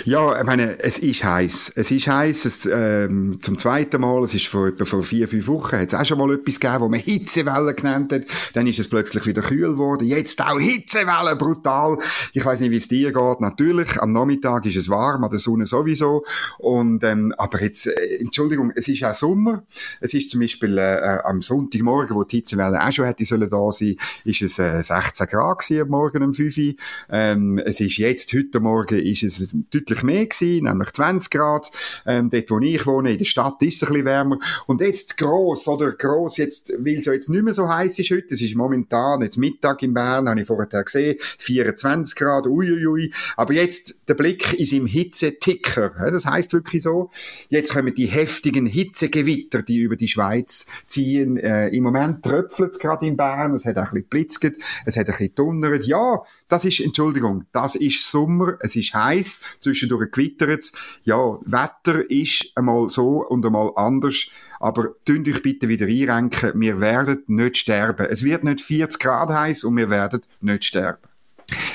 Ja, 0.06 0.38
ich 0.38 0.46
meine, 0.46 0.80
es 0.82 1.00
ist 1.00 1.24
heiß. 1.24 1.74
Es 1.76 1.90
ist 1.90 2.08
heiß. 2.08 2.68
Ähm, 2.72 3.38
zum 3.42 3.58
zweiten 3.58 4.02
Mal. 4.02 4.24
Es 4.24 4.34
ist 4.34 4.48
vor 4.48 4.68
etwa 4.68 4.84
vor 4.84 5.04
vier, 5.04 5.30
fünf 5.30 5.48
Wochen. 5.48 5.78
Hat 5.78 5.88
es 5.88 5.94
auch 5.94 6.04
schon 6.04 6.18
mal 6.18 6.34
etwas 6.34 6.60
gegeben, 6.60 6.82
wo 6.82 6.90
man 6.90 7.00
Hitzewelle 7.00 7.74
genannt 7.74 8.12
hat. 8.12 8.24
Dann 8.54 8.68
ist 8.68 8.80
es 8.80 8.90
plötzlich 8.90 9.26
wieder 9.26 9.42
kühl 9.42 9.72
geworden. 9.72 10.06
Jetzt 10.06 10.42
auch 10.42 10.60
Hitzewelle, 10.60 11.38
brutal. 11.38 11.98
Ich 12.34 12.44
weiß 12.44 12.60
nicht, 12.60 12.72
wie 12.72 12.78
es 12.78 12.90
dir 12.90 13.14
geht. 13.14 13.40
Natürlich, 13.40 14.02
am 14.02 14.12
Nachmittag 14.12 14.66
ist 14.66 14.76
es 14.76 14.90
warm, 14.90 15.24
an 15.24 15.30
der 15.30 15.40
Sonne 15.40 15.66
sowieso. 15.66 16.26
Und, 16.58 17.04
ähm, 17.06 17.34
aber 17.38 17.62
jetzt, 17.62 17.88
äh, 17.88 18.18
Entschuldigung, 18.20 18.74
es 18.76 18.90
ist 18.90 19.04
auch 19.06 19.14
Sommer. 19.14 19.64
Es 20.02 20.14
ist 20.14 20.30
zum 20.30 20.42
Beispiel 20.42 20.78
äh, 20.78 20.98
äh 20.98 21.20
am 21.24 21.42
Sonntagmorgen, 21.42 22.16
wo 22.16 22.24
die 22.26 22.38
Hitzewelle 22.38 22.84
auch 22.84 22.92
schon 22.92 23.06
hätte 23.06 23.24
sollen 23.24 23.50
da 23.50 23.72
sein, 23.72 23.96
ist 24.26 24.42
es 24.42 24.60
äh, 24.60 24.84
16 24.84 25.28
Grad 25.28 25.60
gewesen, 25.60 25.90
Morgen 25.90 26.24
um 26.24 26.34
5 26.34 26.58
Uhr. 26.58 26.74
Ähm, 27.10 27.58
es 27.60 27.80
ist 27.80 27.98
jetzt, 27.98 28.34
heute 28.34 28.60
Morgen, 28.60 29.00
ist 29.00 29.24
es 29.24 29.53
deutlich 29.72 30.04
mehr 30.04 30.26
gewesen, 30.26 30.66
nämlich 30.66 30.92
20 30.92 31.32
Grad. 31.32 31.72
Ähm, 32.06 32.30
dort, 32.30 32.52
wo 32.52 32.60
ich 32.60 32.86
wohne, 32.86 33.12
in 33.12 33.18
der 33.18 33.26
Stadt, 33.26 33.62
ist 33.62 33.82
es 33.82 33.84
ein 33.84 33.94
bisschen 33.94 34.06
wärmer. 34.06 34.40
Und 34.68 34.82
jetzt 34.82 35.18
gross, 35.18 35.68
oder 35.68 35.92
gross, 35.92 36.38
jetzt, 36.38 36.74
weil 36.80 36.96
es 36.96 37.06
ja 37.06 37.14
jetzt 37.14 37.30
nicht 37.30 37.44
mehr 37.44 37.54
so 37.54 37.68
heiß 37.68 38.00
ist 38.00 38.12
heute, 38.12 38.34
es 38.34 38.42
ist 38.42 38.56
momentan, 38.56 39.22
jetzt 39.22 39.38
Mittag 39.38 39.84
in 39.84 39.94
Bern, 39.94 40.30
habe 40.30 40.42
ich 40.42 40.48
vorher 40.48 40.84
gesehen, 40.84 41.18
24 41.40 42.16
Grad, 42.16 42.48
uiuiui. 42.48 43.12
Aber 43.38 43.54
jetzt 43.54 43.98
der 44.08 44.16
Blick 44.16 44.54
ist 44.54 44.74
im 44.74 44.86
Hitzeticker. 44.86 45.90
Das 46.12 46.26
heißt 46.26 46.54
wirklich 46.54 46.84
so. 46.84 47.10
Jetzt 47.50 47.74
kommen 47.74 47.94
die 47.94 48.08
heftigen 48.08 48.66
Hitzegewitter, 48.66 49.62
die 49.62 49.80
über 49.80 49.96
die 49.96 50.08
Schweiz 50.08 50.66
ziehen. 50.88 51.38
Äh, 51.38 51.70
Im 51.70 51.84
Moment 51.84 52.24
tröpfelt 52.24 52.72
es 52.72 52.80
gerade 52.80 53.06
in 53.06 53.18
Bern, 53.18 53.54
es 53.54 53.66
hat 53.66 53.78
ein 53.78 53.86
bisschen 53.86 54.08
blitzgt, 54.08 54.54
es 54.86 54.98
hat 54.98 55.08
ein 55.08 55.14
bisschen 55.18 55.36
donnert. 55.36 55.86
Ja, 55.86 56.22
das 56.54 56.66
ist, 56.66 56.82
Entschuldigung, 56.82 57.46
das 57.52 57.74
ist 57.74 58.12
Sommer, 58.12 58.58
es 58.60 58.76
ist 58.76 58.94
heiß, 58.94 59.42
zwischendurch 59.60 60.12
gewittert 60.12 60.60
es. 60.60 60.72
Ja, 61.04 61.40
Wetter 61.46 62.08
ist 62.12 62.52
einmal 62.54 62.92
so 62.92 63.26
und 63.28 63.44
einmal 63.44 63.72
anders, 63.76 64.28
aber 64.60 64.90
tünt 65.04 65.28
euch 65.28 65.42
bitte 65.42 65.68
wieder 65.68 65.88
einrenken, 65.88 66.52
wir 66.54 66.80
werden 66.80 67.24
nicht 67.26 67.58
sterben. 67.58 68.06
Es 68.08 68.24
wird 68.24 68.44
nicht 68.44 68.62
40 68.62 69.02
Grad 69.02 69.30
heiß 69.30 69.64
und 69.64 69.78
wir 69.78 69.90
werden 69.90 70.22
nicht 70.42 70.66
sterben. 70.66 71.00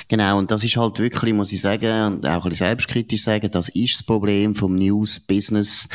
Genau, 0.07 0.39
und 0.39 0.51
das 0.51 0.63
ist 0.63 0.77
halt 0.77 1.01
wirklich, 1.01 1.35
muss 1.35 1.53
ich 1.53 1.61
sagen, 1.61 2.15
und 2.15 2.27
auch 2.27 2.45
ein 2.45 2.51
bisschen 2.51 2.69
selbstkritisch 2.69 3.23
sagen, 3.23 3.51
das 3.51 3.69
ist 3.71 3.95
das 3.95 4.03
Problem 4.05 4.55
vom 4.55 4.77
News-Business. 4.77 5.89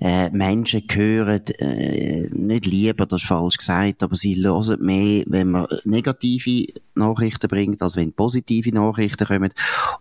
Äh, 0.00 0.30
Menschen 0.30 0.82
hören 0.92 1.46
äh, 1.58 2.28
nicht 2.30 2.66
lieber, 2.66 3.06
das 3.06 3.22
ist 3.22 3.28
falsch 3.28 3.56
gesagt, 3.56 4.02
aber 4.02 4.16
sie 4.16 4.34
hören 4.42 4.84
mehr, 4.84 5.24
wenn 5.26 5.52
man 5.52 5.66
negative 5.84 6.66
Nachrichten 6.96 7.48
bringt, 7.48 7.82
als 7.82 7.96
wenn 7.96 8.12
positive 8.12 8.74
Nachrichten 8.74 9.26
kommen. 9.26 9.52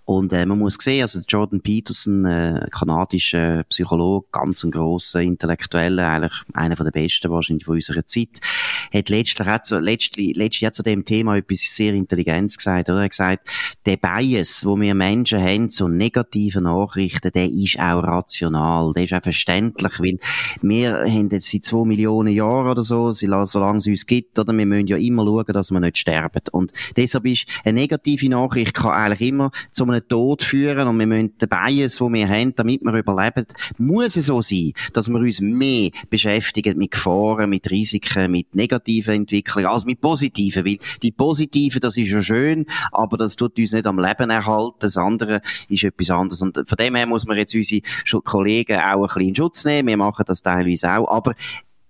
Und 0.05 0.33
äh, 0.33 0.45
man 0.45 0.59
muss 0.59 0.77
sehen, 0.79 1.01
also 1.01 1.19
Jordan 1.27 1.61
Peterson, 1.61 2.25
äh, 2.25 2.67
kanadischer 2.71 3.63
Psychologe, 3.69 4.27
ganz 4.31 4.63
ein 4.63 4.71
grosser 4.71 5.21
Intellektueller, 5.21 6.07
eigentlich 6.07 6.33
einer 6.53 6.75
der 6.75 6.91
besten 6.91 7.31
wahrscheinlich 7.31 7.65
von 7.65 7.75
unserer 7.75 8.05
Zeit, 8.05 8.39
hat 8.93 9.09
letztlich, 9.09 9.47
hat 9.47 9.65
so, 9.65 9.79
letztlich, 9.79 10.35
letztlich 10.35 10.65
hat 10.65 10.75
zu 10.75 10.83
dem 10.83 11.05
Thema 11.05 11.37
etwas 11.37 11.61
sehr 11.75 11.93
Intelligentes 11.93 12.57
gesagt, 12.57 12.89
oder? 12.89 12.99
Er 12.99 13.03
hat 13.05 13.11
gesagt, 13.11 13.49
der 13.85 13.97
Bias, 13.97 14.65
wo 14.65 14.79
wir 14.79 14.95
Menschen 14.95 15.41
haben, 15.41 15.69
so 15.69 15.87
negative 15.87 16.61
Nachrichten, 16.61 17.31
der 17.31 17.45
ist 17.45 17.79
auch 17.79 18.03
rational, 18.03 18.93
der 18.93 19.03
ist 19.03 19.13
auch 19.13 19.23
verständlich, 19.23 19.99
weil 19.99 20.19
wir 20.61 20.99
haben 20.99 21.29
jetzt 21.29 21.51
seit 21.51 21.65
zwei 21.65 21.85
Millionen 21.85 22.33
Jahren 22.33 22.69
oder 22.69 22.83
so, 22.83 23.11
solange 23.13 23.77
es 23.77 23.87
uns 23.87 24.05
gibt, 24.05 24.37
oder? 24.39 24.53
Wir 24.53 24.65
müssen 24.65 24.87
ja 24.87 24.97
immer 24.97 25.25
schauen, 25.25 25.53
dass 25.53 25.71
wir 25.71 25.79
nicht 25.79 25.97
sterben. 25.97 26.41
Und 26.51 26.71
deshalb 26.95 27.25
ist 27.25 27.45
eine 27.63 27.79
negative 27.79 28.29
Nachricht 28.29 28.73
kann 28.73 28.91
eigentlich 28.91 29.29
immer 29.29 29.51
zu 29.71 29.83
einem 29.83 30.07
Tod 30.07 30.43
führen 30.43 30.87
und 30.87 30.99
wir 30.99 31.07
müssen 31.07 31.37
den 31.37 31.49
Bias, 31.49 31.97
den 31.97 32.13
wir 32.13 32.27
haben, 32.27 32.55
damit 32.55 32.81
wir 32.81 32.93
überleben, 32.93 33.45
muss 33.77 34.15
es 34.17 34.27
so 34.27 34.41
sein, 34.41 34.73
dass 34.93 35.07
wir 35.07 35.19
uns 35.19 35.41
mehr 35.41 35.91
beschäftigen 36.09 36.77
mit 36.77 36.91
Gefahren, 36.91 37.49
mit 37.49 37.69
Risiken, 37.69 38.31
mit 38.31 38.55
negativen 38.55 39.15
Entwicklungen 39.15 39.67
als 39.67 39.85
mit 39.85 40.01
positiven, 40.01 40.65
weil 40.65 40.77
die 41.01 41.11
positiven, 41.11 41.81
das 41.81 41.97
ist 41.97 42.09
ja 42.09 42.21
schön, 42.21 42.65
aber 42.91 43.17
das 43.17 43.35
tut 43.35 43.57
uns 43.57 43.71
nicht 43.71 43.87
am 43.87 43.99
Leben 43.99 44.29
erhalten. 44.29 44.75
Das 44.79 44.97
andere 44.97 45.41
ist 45.69 45.83
etwas 45.83 46.09
anderes. 46.09 46.41
Und 46.41 46.55
von 46.55 46.77
dem 46.77 46.95
her 46.95 47.05
muss 47.05 47.25
man 47.25 47.37
jetzt 47.37 47.55
unsere 47.55 47.81
Kollegen 48.23 48.79
auch 48.79 49.01
ein 49.01 49.07
bisschen 49.07 49.21
in 49.29 49.35
Schutz 49.35 49.65
nehmen. 49.65 49.89
Wir 49.89 49.97
machen 49.97 50.25
das 50.27 50.41
teilweise 50.41 50.97
auch. 50.97 51.07
Aber 51.09 51.33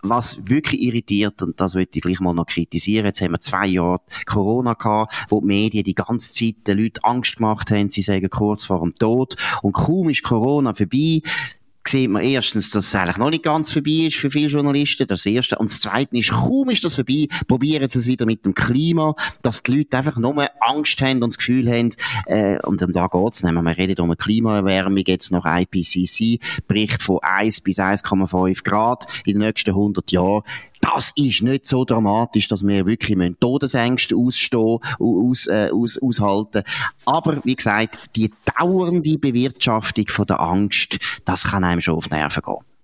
was 0.09 0.49
wirklich 0.49 0.81
irritiert, 0.81 1.41
und 1.41 1.59
das 1.59 1.73
möchte 1.73 1.97
ich 1.97 2.01
gleich 2.03 2.19
mal 2.19 2.33
noch 2.33 2.45
kritisieren, 2.45 3.05
jetzt 3.05 3.21
haben 3.21 3.31
wir 3.31 3.39
zwei 3.39 3.67
Jahre 3.67 4.01
Corona 4.25 4.73
gehabt, 4.73 5.25
wo 5.29 5.39
die 5.41 5.47
Medien 5.47 5.83
die 5.83 5.95
ganze 5.95 6.33
Zeit 6.33 6.67
den 6.67 6.79
Leuten 6.79 7.03
Angst 7.03 7.37
gemacht 7.37 7.71
haben, 7.71 7.89
sie 7.89 8.01
sagen 8.01 8.29
kurz 8.29 8.65
vor 8.65 8.81
dem 8.81 8.95
Tod, 8.95 9.35
und 9.61 9.73
kaum 9.73 10.09
ist 10.09 10.23
Corona 10.23 10.73
vorbei, 10.73 11.21
sieht 11.87 12.09
man 12.09 12.23
erstens, 12.23 12.71
dass 12.71 12.87
es 12.87 12.95
eigentlich 12.95 13.17
noch 13.17 13.29
nicht 13.29 13.43
ganz 13.43 13.71
vorbei 13.71 14.07
ist 14.07 14.17
für 14.17 14.31
viele 14.31 14.47
Journalisten, 14.47 15.07
das 15.07 15.25
erste. 15.25 15.57
Und 15.57 15.69
das 15.69 15.81
zweite 15.81 16.17
ist, 16.17 16.31
kaum 16.31 16.69
ist 16.69 16.83
das 16.83 16.95
vorbei, 16.95 17.27
probieren 17.47 17.87
sie 17.89 17.99
es 17.99 18.07
wieder 18.07 18.25
mit 18.25 18.45
dem 18.45 18.53
Klima, 18.53 19.15
dass 19.41 19.63
die 19.63 19.77
Leute 19.77 19.97
einfach 19.97 20.17
nur 20.17 20.47
Angst 20.61 21.01
haben 21.01 21.23
und 21.23 21.33
das 21.33 21.37
Gefühl 21.37 21.69
haben, 21.69 21.91
äh, 22.25 22.57
und 22.65 22.81
um 22.81 22.91
da 22.91 23.07
geht's 23.07 23.43
nicht, 23.43 23.53
wir 23.53 23.77
reden 23.77 24.01
um 24.01 24.09
eine 24.09 24.17
Klimaerwärmung, 24.17 25.03
jetzt 25.05 25.31
nach 25.31 25.45
IPCC, 25.45 26.39
Bericht 26.67 27.01
von 27.01 27.19
1 27.21 27.61
bis 27.61 27.79
1,5 27.79 28.63
Grad 28.63 29.05
in 29.25 29.39
den 29.39 29.47
nächsten 29.47 29.71
100 29.71 30.11
Jahren 30.11 30.43
das 30.85 31.11
ist 31.15 31.41
nicht 31.41 31.65
so 31.65 31.83
dramatisch, 31.83 32.47
dass 32.47 32.65
wir 32.65 32.85
wirklich 32.85 33.17
Todesängste 33.39 34.15
ausstehen, 34.15 34.79
aus, 34.99 35.47
äh, 35.47 35.69
aus, 35.73 35.97
aushalten. 36.01 36.63
Aber, 37.05 37.41
wie 37.43 37.55
gesagt, 37.55 37.97
die 38.15 38.31
dauernde 38.57 39.17
Bewirtschaftung 39.17 40.07
von 40.07 40.27
der 40.27 40.39
Angst, 40.39 40.99
das 41.25 41.45
kann 41.45 41.63
einem 41.63 41.81
schon 41.81 41.95
auf 41.95 42.09
Nerven 42.09 42.43
gehen. 42.45 42.74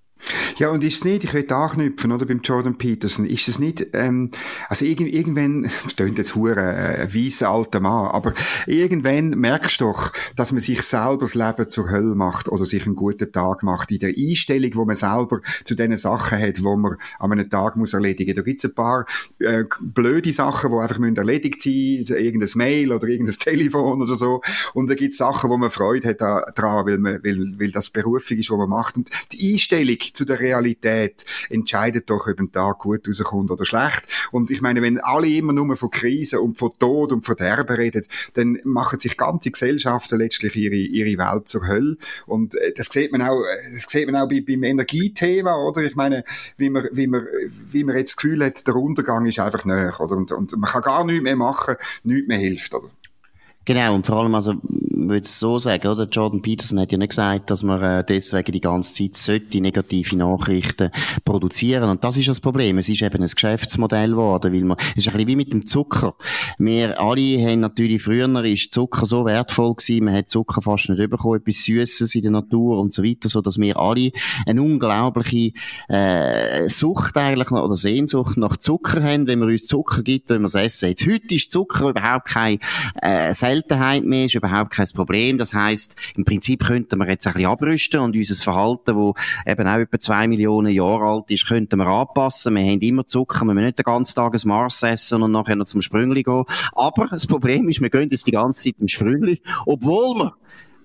Ja, 0.57 0.69
und 0.69 0.83
ist 0.83 0.97
es 0.97 1.03
nicht, 1.03 1.23
ich 1.23 1.33
will 1.33 1.51
anknüpfen, 1.51 2.11
oder, 2.11 2.25
beim 2.25 2.41
Jordan 2.43 2.77
Peterson, 2.77 3.25
ist 3.25 3.47
es 3.47 3.59
nicht, 3.59 3.87
ähm, 3.93 4.29
also 4.69 4.85
irgend, 4.85 5.13
irgendwann, 5.13 5.63
das 5.83 5.95
klingt 5.95 6.17
jetzt 6.17 6.35
hure 6.35 6.59
äh, 6.59 7.01
ein 7.01 7.13
weißer 7.13 7.49
alter 7.49 7.79
Mann, 7.79 8.07
aber 8.07 8.33
irgendwann 8.67 9.29
merkst 9.29 9.81
du 9.81 9.85
doch, 9.85 10.11
dass 10.35 10.51
man 10.51 10.61
sich 10.61 10.81
selber 10.83 11.21
das 11.21 11.35
Leben 11.35 11.69
zur 11.69 11.89
Hölle 11.89 12.15
macht 12.15 12.49
oder 12.49 12.65
sich 12.65 12.85
einen 12.85 12.95
guten 12.95 13.31
Tag 13.31 13.63
macht, 13.63 13.91
in 13.91 13.99
der 13.99 14.13
Einstellung, 14.15 14.71
wo 14.75 14.85
man 14.85 14.95
selber 14.95 15.41
zu 15.63 15.75
den 15.75 15.95
Sachen 15.97 16.39
hat, 16.39 16.63
wo 16.63 16.75
man 16.75 16.97
an 17.19 17.31
einem 17.31 17.49
Tag 17.49 17.75
muss 17.75 17.93
erledigen. 17.93 18.35
Da 18.35 18.41
gibt's 18.41 18.65
ein 18.65 18.75
paar 18.75 19.05
äh, 19.39 19.63
blöde 19.81 20.31
Sachen, 20.31 20.71
die 20.71 20.77
einfach 20.77 20.99
müssen 20.99 21.17
erledigt 21.17 21.61
sein, 21.61 22.05
irgendein 22.17 22.49
Mail 22.55 22.91
oder 22.91 23.07
irgendein 23.07 23.35
Telefon 23.39 24.01
oder 24.01 24.13
so, 24.13 24.41
und 24.73 24.89
da 24.89 24.95
gibt's 24.95 25.17
Sachen, 25.17 25.49
wo 25.49 25.57
man 25.57 25.71
Freude 25.71 26.09
hat 26.09 26.21
daran, 26.21 26.85
weil, 26.85 26.97
man, 26.97 27.23
weil, 27.23 27.53
weil 27.57 27.71
das 27.71 27.89
Berufung 27.89 28.37
ist, 28.37 28.49
was 28.51 28.57
man 28.57 28.69
macht. 28.69 28.97
Und 28.97 29.09
die 29.31 29.53
Einstellung 29.53 29.97
zu 30.13 30.25
der 30.25 30.39
Realität 30.39 31.25
entscheidet 31.49 32.09
doch, 32.09 32.27
ob 32.27 32.39
ein 32.39 32.51
Tag 32.51 32.79
gut 32.79 33.07
rauskommt 33.07 33.51
oder 33.51 33.65
schlecht. 33.65 34.03
Und 34.31 34.51
ich 34.51 34.61
meine, 34.61 34.81
wenn 34.81 34.99
alle 34.99 35.27
immer 35.27 35.53
nur 35.53 35.75
von 35.75 35.89
Krise 35.89 36.41
und 36.41 36.57
von 36.57 36.71
Tod 36.79 37.11
und 37.11 37.25
von 37.25 37.35
Derben 37.35 37.75
reden, 37.75 38.05
dann 38.33 38.59
machen 38.63 38.99
sich 38.99 39.17
ganze 39.17 39.51
Gesellschaften 39.51 40.17
letztlich 40.19 40.55
ihre, 40.55 40.75
ihre 40.75 41.17
Welt 41.17 41.47
zur 41.47 41.67
Hölle. 41.67 41.97
Und 42.25 42.55
äh, 42.55 42.73
das 42.73 42.87
sieht 42.87 43.11
man 43.11 43.21
auch, 43.21 43.41
das 43.73 43.85
sieht 43.87 44.09
man 44.09 44.21
auch 44.21 44.27
bei, 44.27 44.41
beim 44.45 44.63
Energiethema, 44.63 45.55
oder? 45.55 45.81
Ich 45.83 45.95
meine, 45.95 46.23
wie 46.57 46.69
man, 46.69 46.87
wie 46.91 47.07
man, 47.07 47.25
wie 47.69 47.83
man 47.83 47.95
jetzt 47.95 48.11
das 48.11 48.17
Gefühl 48.17 48.45
hat, 48.45 48.65
der 48.67 48.75
Untergang 48.75 49.25
ist 49.25 49.39
einfach 49.39 49.65
näher, 49.65 49.99
oder? 49.99 50.15
Und, 50.15 50.31
und 50.31 50.55
man 50.57 50.69
kann 50.69 50.81
gar 50.81 51.05
nichts 51.05 51.23
mehr 51.23 51.35
machen, 51.35 51.75
nichts 52.03 52.27
mehr 52.27 52.37
hilft, 52.37 52.73
oder? 52.73 52.89
Genau, 53.65 53.93
und 53.93 54.07
vor 54.07 54.17
allem, 54.17 54.33
also, 54.33 54.55
würde 54.63 55.19
es 55.19 55.39
so 55.39 55.59
sagen, 55.59 55.87
oder? 55.87 56.07
Jordan 56.07 56.41
Peterson 56.41 56.79
hat 56.79 56.91
ja 56.91 56.97
nicht 56.97 57.09
gesagt, 57.09 57.49
dass 57.49 57.63
man 57.63 57.81
äh, 57.81 58.03
deswegen 58.03 58.51
die 58.51 58.61
ganze 58.61 58.93
Zeit 58.93 59.15
sollte 59.15 59.61
negative 59.61 60.15
Nachrichten 60.15 60.89
produzieren. 61.25 61.89
Und 61.89 62.03
das 62.03 62.17
ist 62.17 62.27
das 62.27 62.39
Problem. 62.39 62.77
Es 62.77 62.89
ist 62.89 63.01
eben 63.01 63.21
ein 63.21 63.29
Geschäftsmodell 63.29 64.11
geworden, 64.11 64.53
weil 64.53 64.63
man, 64.63 64.77
es 64.95 65.05
ist 65.05 65.07
ein 65.07 65.13
bisschen 65.13 65.27
wie 65.27 65.35
mit 65.35 65.53
dem 65.53 65.67
Zucker. 65.67 66.15
Wir 66.57 66.99
alle 66.99 67.45
haben 67.45 67.59
natürlich 67.59 68.01
früher 68.01 68.21
ist 68.45 68.73
Zucker 68.73 69.05
so 69.05 69.25
wertvoll 69.25 69.75
gewesen, 69.75 70.05
man 70.05 70.15
hat 70.15 70.29
Zucker 70.29 70.61
fast 70.61 70.89
nicht 70.89 71.09
bekommen, 71.09 71.39
etwas 71.39 71.63
Süßes 71.63 72.15
in 72.15 72.21
der 72.23 72.31
Natur 72.31 72.79
und 72.79 72.93
so 72.93 73.03
weiter, 73.03 73.29
so 73.29 73.41
dass 73.41 73.57
wir 73.57 73.77
alle 73.77 74.11
eine 74.45 74.61
unglaubliche, 74.61 75.51
äh, 75.87 76.67
Sucht 76.69 77.17
eigentlich, 77.17 77.51
oder 77.51 77.75
Sehnsucht 77.75 78.37
nach 78.37 78.57
Zucker 78.57 79.03
haben, 79.03 79.27
wenn 79.27 79.39
man 79.39 79.49
uns 79.49 79.67
Zucker 79.67 80.03
gibt, 80.03 80.29
wenn 80.29 80.41
wir 80.41 80.45
es 80.45 80.55
essen. 80.55 80.89
Jetzt, 80.89 81.05
heute 81.05 81.35
ist 81.35 81.51
Zucker 81.51 81.89
überhaupt 81.89 82.27
kein, 82.27 82.59
äh, 83.01 83.33
Seltenheit 83.51 84.03
mehr, 84.03 84.25
ist 84.25 84.35
überhaupt 84.35 84.71
kein 84.71 84.87
Problem. 84.93 85.37
Das 85.37 85.53
heißt, 85.53 85.95
im 86.15 86.23
Prinzip 86.23 86.65
könnten 86.65 86.97
wir 86.99 87.07
jetzt 87.09 87.27
ein 87.27 87.33
bisschen 87.33 87.49
abrüsten 87.49 87.99
und 87.99 88.15
unser 88.15 88.43
Verhalten, 88.43 88.95
wo 88.95 89.13
eben 89.45 89.67
auch 89.67 89.79
etwa 89.79 89.99
zwei 89.99 90.27
Millionen 90.27 90.73
Jahre 90.73 91.05
alt 91.05 91.31
ist, 91.31 91.47
könnten 91.47 91.77
wir 91.77 91.87
anpassen. 91.87 92.55
Wir 92.55 92.63
haben 92.63 92.79
immer 92.79 93.05
Zucker, 93.05 93.45
wir 93.45 93.53
müssen 93.53 93.65
nicht 93.65 93.79
den 93.79 93.83
ganzen 93.83 94.15
Tag 94.15 94.33
ein 94.33 94.47
Mars 94.47 94.81
essen 94.83 95.21
und 95.21 95.31
nachher 95.31 95.55
noch 95.55 95.65
zum 95.65 95.81
Sprüngli 95.81 96.23
gehen. 96.23 96.43
Aber 96.73 97.07
das 97.07 97.27
Problem 97.27 97.67
ist, 97.67 97.81
wir 97.81 97.89
gehen 97.89 98.09
jetzt 98.09 98.27
die 98.27 98.31
ganze 98.31 98.65
Zeit 98.65 98.75
im 98.79 98.87
Sprüngli, 98.87 99.41
obwohl 99.65 100.15
wir 100.15 100.33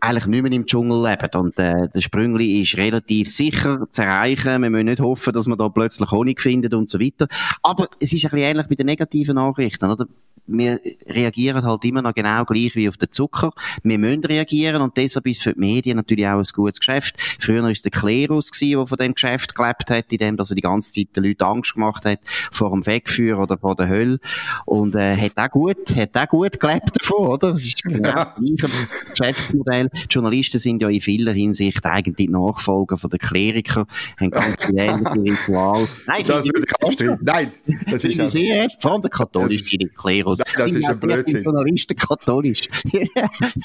eigentlich 0.01 0.27
nicht 0.27 0.43
mehr 0.43 0.53
im 0.53 0.67
Dschungel 0.67 1.09
leben. 1.09 1.41
Und 1.41 1.59
äh, 1.59 1.89
der 1.95 2.01
Sprüngli 2.01 2.63
ist 2.63 2.77
relativ 2.77 3.29
sicher 3.29 3.87
zu 3.91 4.03
erreichen. 4.03 4.63
Wir 4.63 4.71
müssen 4.71 4.87
nicht 4.87 5.01
hoffen, 5.01 5.33
dass 5.33 5.47
man 5.47 5.59
da 5.59 5.69
plötzlich 5.69 6.11
Honig 6.11 6.41
findet 6.41 6.75
und 6.75 6.89
so 6.89 7.01
weiter. 7.01 7.29
Aber 7.63 7.89
es 8.01 8.13
ist 8.13 8.25
ein 8.25 8.31
bisschen 8.31 8.39
ähnlich 8.39 8.67
bei 8.67 8.75
den 8.75 8.87
negativen 8.87 9.37
Nachrichten. 9.37 9.91
Oder? 9.91 10.07
Wir 10.47 10.81
reagieren 11.09 11.65
halt 11.65 11.85
immer 11.85 12.03
noch 12.03 12.15
genau 12.15 12.45
gleich 12.45 12.75
wie 12.75 12.89
auf 12.89 12.97
den 12.97 13.11
Zucker. 13.11 13.53
Wir 13.83 13.99
müssen 13.99 14.25
reagieren 14.25 14.83
und 14.83 14.97
deshalb 14.97 15.27
ist 15.27 15.43
für 15.43 15.53
die 15.53 15.61
Medien 15.61 15.97
natürlich 15.97 16.27
auch 16.27 16.39
ein 16.39 16.45
gutes 16.55 16.81
Geschäft. 16.81 17.17
Früher 17.39 17.63
war 17.63 17.71
es 17.71 17.83
der 17.83 17.91
Klerus, 17.91 18.51
der 18.51 18.87
von 18.87 18.99
dem 18.99 19.15
Geschäft 19.15 19.55
gelebt 19.55 19.91
hat, 19.91 20.13
indem 20.13 20.37
dass 20.37 20.51
er 20.51 20.57
die 20.57 20.63
ganze 20.63 20.93
Zeit 20.93 21.17
den 21.17 21.25
Leuten 21.25 21.45
Angst 21.45 21.75
gemacht 21.75 22.05
hat 22.05 22.21
vor 22.53 22.71
dem 22.71 22.87
Wegführer 22.87 23.43
oder 23.43 23.59
vor 23.59 23.77
der 23.77 23.89
Hölle. 23.89 24.19
Und 24.65 24.95
äh, 24.95 25.17
hat 25.17 25.37
auch 25.37 25.51
gut, 25.51 25.95
hat 25.95 26.17
auch 26.17 26.29
gut 26.29 26.61
gelebt 26.61 26.91
davon, 27.01 27.27
oder? 27.29 27.53
Das 27.53 27.65
ist 27.65 27.83
genau 27.83 28.13
das 28.13 28.35
gleiche 28.37 28.87
Geschäftsmodell. 29.11 29.91
Die 29.95 30.07
Journalisten 30.11 30.59
sind 30.59 30.83
ja 30.83 30.89
in 30.89 31.01
vieler 31.01 31.33
Hinsicht 31.33 31.85
eigentlich 31.85 32.29
Nachfolger 32.29 32.97
von 32.97 33.11
den 33.11 33.19
Klerikern, 33.19 33.87
haben 34.19 34.31
ganz 34.31 34.65
viele 34.65 34.83
ähnliche 34.83 35.23
Rituale. 35.23 35.89
Nein, 36.07 36.25
das 36.27 36.45
würde 36.45 36.67
ich 36.67 36.85
abstreiten. 36.85 37.19
Nein, 37.23 37.51
das 37.91 38.05
ist 38.05 38.31
sehr, 38.31 38.69
vor 38.81 38.93
allem 38.93 39.03
der 39.03 39.11
katholische 39.11 39.79
Klerus 39.97 40.36
los. 40.39 40.55
Nein, 40.57 40.67
das 40.67 40.75
ist 40.75 40.89
ein 40.89 41.01
Blödsinn. 41.01 41.45
Journalisten 41.45 41.97
katholisch. 41.97 42.69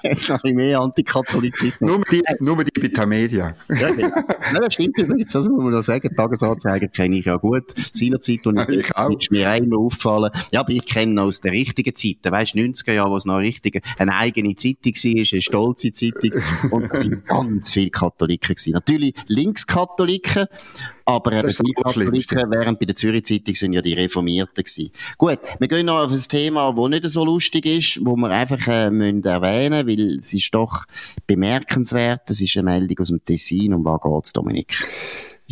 Jetzt 0.04 0.30
noch 0.30 0.44
ein 0.44 0.56
mehr 0.56 0.80
Antikatholizismus. 0.80 1.90
Nur 1.90 2.02
die, 2.12 2.22
nur 2.40 2.64
die 2.64 2.90
bei 2.90 3.06
Media. 3.06 3.56
ja, 3.70 3.90
genau. 3.92 4.10
das 4.60 4.74
stimmt 4.74 4.98
übrigens, 4.98 5.32
das 5.32 5.48
muss 5.48 5.64
man 5.64 5.74
noch 5.74 5.82
sagen. 5.82 6.16
Tagesanzeiger 6.16 6.88
kenne 6.88 7.18
ich 7.18 7.26
ja 7.26 7.38
gut. 7.38 7.74
Seinerzeit, 7.94 8.46
und 8.46 8.60
ich, 8.70 8.80
ich 8.80 8.96
auch. 8.96 9.10
ist 9.18 9.32
mir 9.32 9.54
immer 9.56 9.78
aufgefallen. 9.78 10.32
Ja, 10.52 10.62
aber 10.62 10.72
ich 10.72 10.86
kenne 10.86 11.22
aus 11.22 11.42
der 11.42 11.52
richtigen 11.52 11.96
Zeit. 11.96 12.18
Weißt 12.24 12.56
du, 12.56 12.60
90er 12.60 12.94
Jahre, 12.94 13.12
wo 13.12 13.18
es 13.18 13.26
noch 13.26 13.38
richtige, 13.38 13.82
eine 13.98 14.16
eigene 14.16 14.56
Zeitung 14.56 14.94
war, 14.94 15.34
eine 15.34 15.42
stolze 15.42 15.92
Zeitung. 15.92 16.42
Und 16.72 16.92
da 16.92 17.00
sind 17.00 17.26
ganz 17.26 17.72
viele 17.72 17.90
Katholiken 17.90 18.56
gewesen. 18.56 18.74
Natürlich 18.74 19.16
Linkskatholiken, 19.28 20.48
aber 21.06 21.34
eben 21.34 21.50
die 21.50 21.74
Katholiken, 21.74 22.52
während 22.52 22.80
bei 22.80 22.86
der 22.86 22.96
Zürich 22.96 23.26
Zeitung 23.26 23.56
sind 23.56 23.74
ja 23.74 23.82
die 23.82 23.94
Reformierten 23.94 24.64
gewesen. 24.64 24.92
Gut, 25.18 25.40
wir 25.60 25.68
gehen 25.68 25.86
noch 25.86 26.06
auf 26.06 26.12
ein 26.12 26.20
Thema, 26.20 26.61
das 26.70 26.90
nicht 26.90 27.06
so 27.10 27.26
lustig 27.26 27.66
ist, 27.66 28.00
wo 28.06 28.16
wir 28.16 28.30
einfach 28.30 28.68
äh, 28.68 28.90
müssen 28.90 29.24
erwähnen, 29.24 29.88
weil 29.88 30.18
es 30.18 30.34
ist 30.34 30.54
doch 30.54 30.86
bemerkenswert. 31.28 32.22
Das 32.28 32.42
ist 32.42 32.56
eine 32.58 32.64
Meldung 32.72 33.00
aus 33.00 33.10
dem 33.10 33.24
Tessin. 33.24 33.74
Um 33.74 33.86
was 33.86 34.02
geht's, 34.02 34.34
Dominik? 34.34 34.76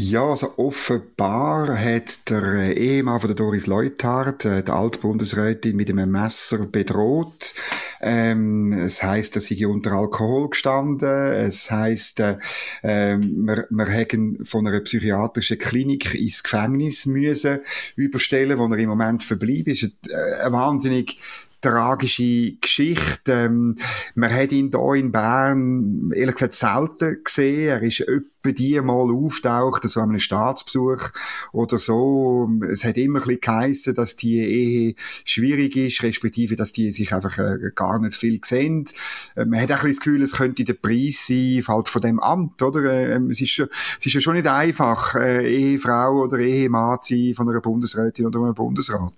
Ja, 0.01 0.29
also 0.29 0.58
offenbar 0.58 1.77
hat 1.77 2.29
der 2.29 2.41
äh, 2.41 2.72
Ehemann 2.72 3.20
von 3.20 3.27
der 3.27 3.36
Doris 3.36 3.68
Leuthard, 3.68 4.46
äh, 4.46 4.63
der 4.63 4.74
Altbundesrätin, 4.74 5.75
mit 5.75 5.89
einem 5.89 6.10
Messer 6.10 6.60
bedroht. 6.68 7.53
Ähm, 8.00 8.72
es 8.72 9.03
heißt, 9.03 9.36
dass 9.36 9.44
sie 9.44 9.65
unter 9.65 9.91
Alkohol 9.91 10.51
gestanden. 10.51 11.06
Es 11.06 11.70
heißt, 11.70 12.22
äh, 12.22 12.38
äh, 12.82 13.18
wir, 13.20 13.68
wir 13.70 13.86
hätten 13.88 14.46
von 14.46 14.65
einer 14.65 14.79
psychiatrischen 14.79 15.58
Klinik 15.58 16.15
ins 16.15 16.44
Gefängnis 16.44 17.06
müssen 17.06 17.60
überstellen, 17.98 18.58
wo 18.58 18.68
er 18.68 18.77
im 18.77 18.88
Moment 18.88 19.22
verblieben 19.22 19.74
ist. 19.74 19.84
Äh, 19.84 20.44
ein 20.46 20.53
wahnsinnig 20.53 21.18
tragische 21.62 22.54
Geschichte. 22.62 23.32
Ähm, 23.32 23.75
man 24.16 24.34
hat 24.34 24.51
ihn 24.51 24.72
hier 24.72 24.94
in 24.94 25.12
Bern, 25.12 26.12
ehrlich 26.13 26.36
gesagt, 26.36 26.54
selten 26.54 27.24
gesehen. 27.24 27.70
Er 27.70 27.82
ist 27.82 28.01
etwa 28.01 28.51
die 28.51 28.80
mal 28.82 29.12
auftaucht, 29.13 29.84
so 29.84 30.00
an 30.00 30.10
einem 30.10 30.20
Staatsbesuch 30.20 31.10
oder 31.51 31.80
so. 31.80 32.50
Es 32.72 32.84
hat 32.84 32.98
immer 32.98 33.20
ein 33.20 33.25
bisschen 33.25 33.42
geheissen, 33.42 33.96
dass 33.96 34.16
die 34.16 34.39
Ehe 34.39 34.96
schwierig 35.25 35.75
ist, 35.75 36.04
respektive, 36.04 36.56
dass 36.56 36.72
die 36.72 36.92
sich 36.92 37.13
einfach 37.13 37.38
äh, 37.38 37.72
gar 37.75 38.00
nicht 38.00 38.16
viel 38.16 38.39
sehen. 38.44 38.86
Äh, 39.36 39.46
man 39.46 39.60
hat 39.60 39.72
auch 39.72 39.84
ein 39.84 39.89
bisschen 39.89 39.89
das 39.89 40.00
Gefühl, 40.00 40.22
es 40.22 40.32
könnte 40.34 40.63
der 40.63 40.74
Preis 40.74 41.28
sein, 41.28 41.63
halt 41.68 41.89
von 41.89 42.01
dem 42.01 42.20
Amt, 42.20 42.62
oder? 42.62 42.84
Äh, 42.92 43.20
es, 43.30 43.42
ist, 43.42 43.60
es 43.60 44.06
ist 44.06 44.13
ja 44.13 44.22
schon 44.22 44.36
nicht 44.36 44.48
einfach, 44.48 45.16
äh, 45.16 45.46
Ehefrau 45.50 46.24
oder 46.24 46.38
Ehemann 46.38 47.00
zu 47.01 47.16
sein 47.16 47.36
von 47.36 47.50
einer 47.50 47.62
Bundesrätin 47.62 48.25
oder 48.25 48.39
einem 48.39 48.56
Bundesrat. 48.56 49.13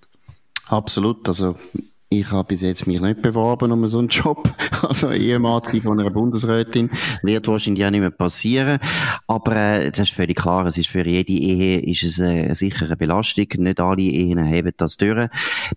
Absolut. 0.67 1.27
Also 1.27 1.55
ich 2.13 2.30
habe 2.30 2.50
bis 2.50 2.60
jetzt 2.60 2.88
mich 2.88 3.00
nicht 3.00 3.22
beworben 3.22 3.72
um 3.72 3.88
so 3.88 4.00
einen 4.00 4.10
Job. 4.10 4.53
Also 4.82 5.12
Ehemann 5.12 5.62
von 5.84 6.00
einer 6.00 6.10
Bundesrätin 6.10 6.89
wird 7.22 7.48
wahrscheinlich 7.48 7.86
auch 7.86 7.91
nicht 7.91 8.00
mehr 8.00 8.10
passieren. 8.10 8.80
Aber 9.27 9.56
äh, 9.56 9.91
das 9.91 10.10
ist 10.10 10.15
völlig 10.15 10.38
klar. 10.38 10.65
Es 10.65 10.77
ist 10.77 10.89
für 10.89 11.06
jede 11.06 11.32
Ehe 11.32 11.80
ist 11.80 12.03
es 12.03 12.18
äh, 12.18 12.51
eine 12.82 12.98
Belastung. 12.98 13.46
Nicht 13.58 13.80
alle 13.80 14.01
Ehen 14.01 14.39
haben 14.39 14.72
das 14.77 14.98
durch. 14.98 15.30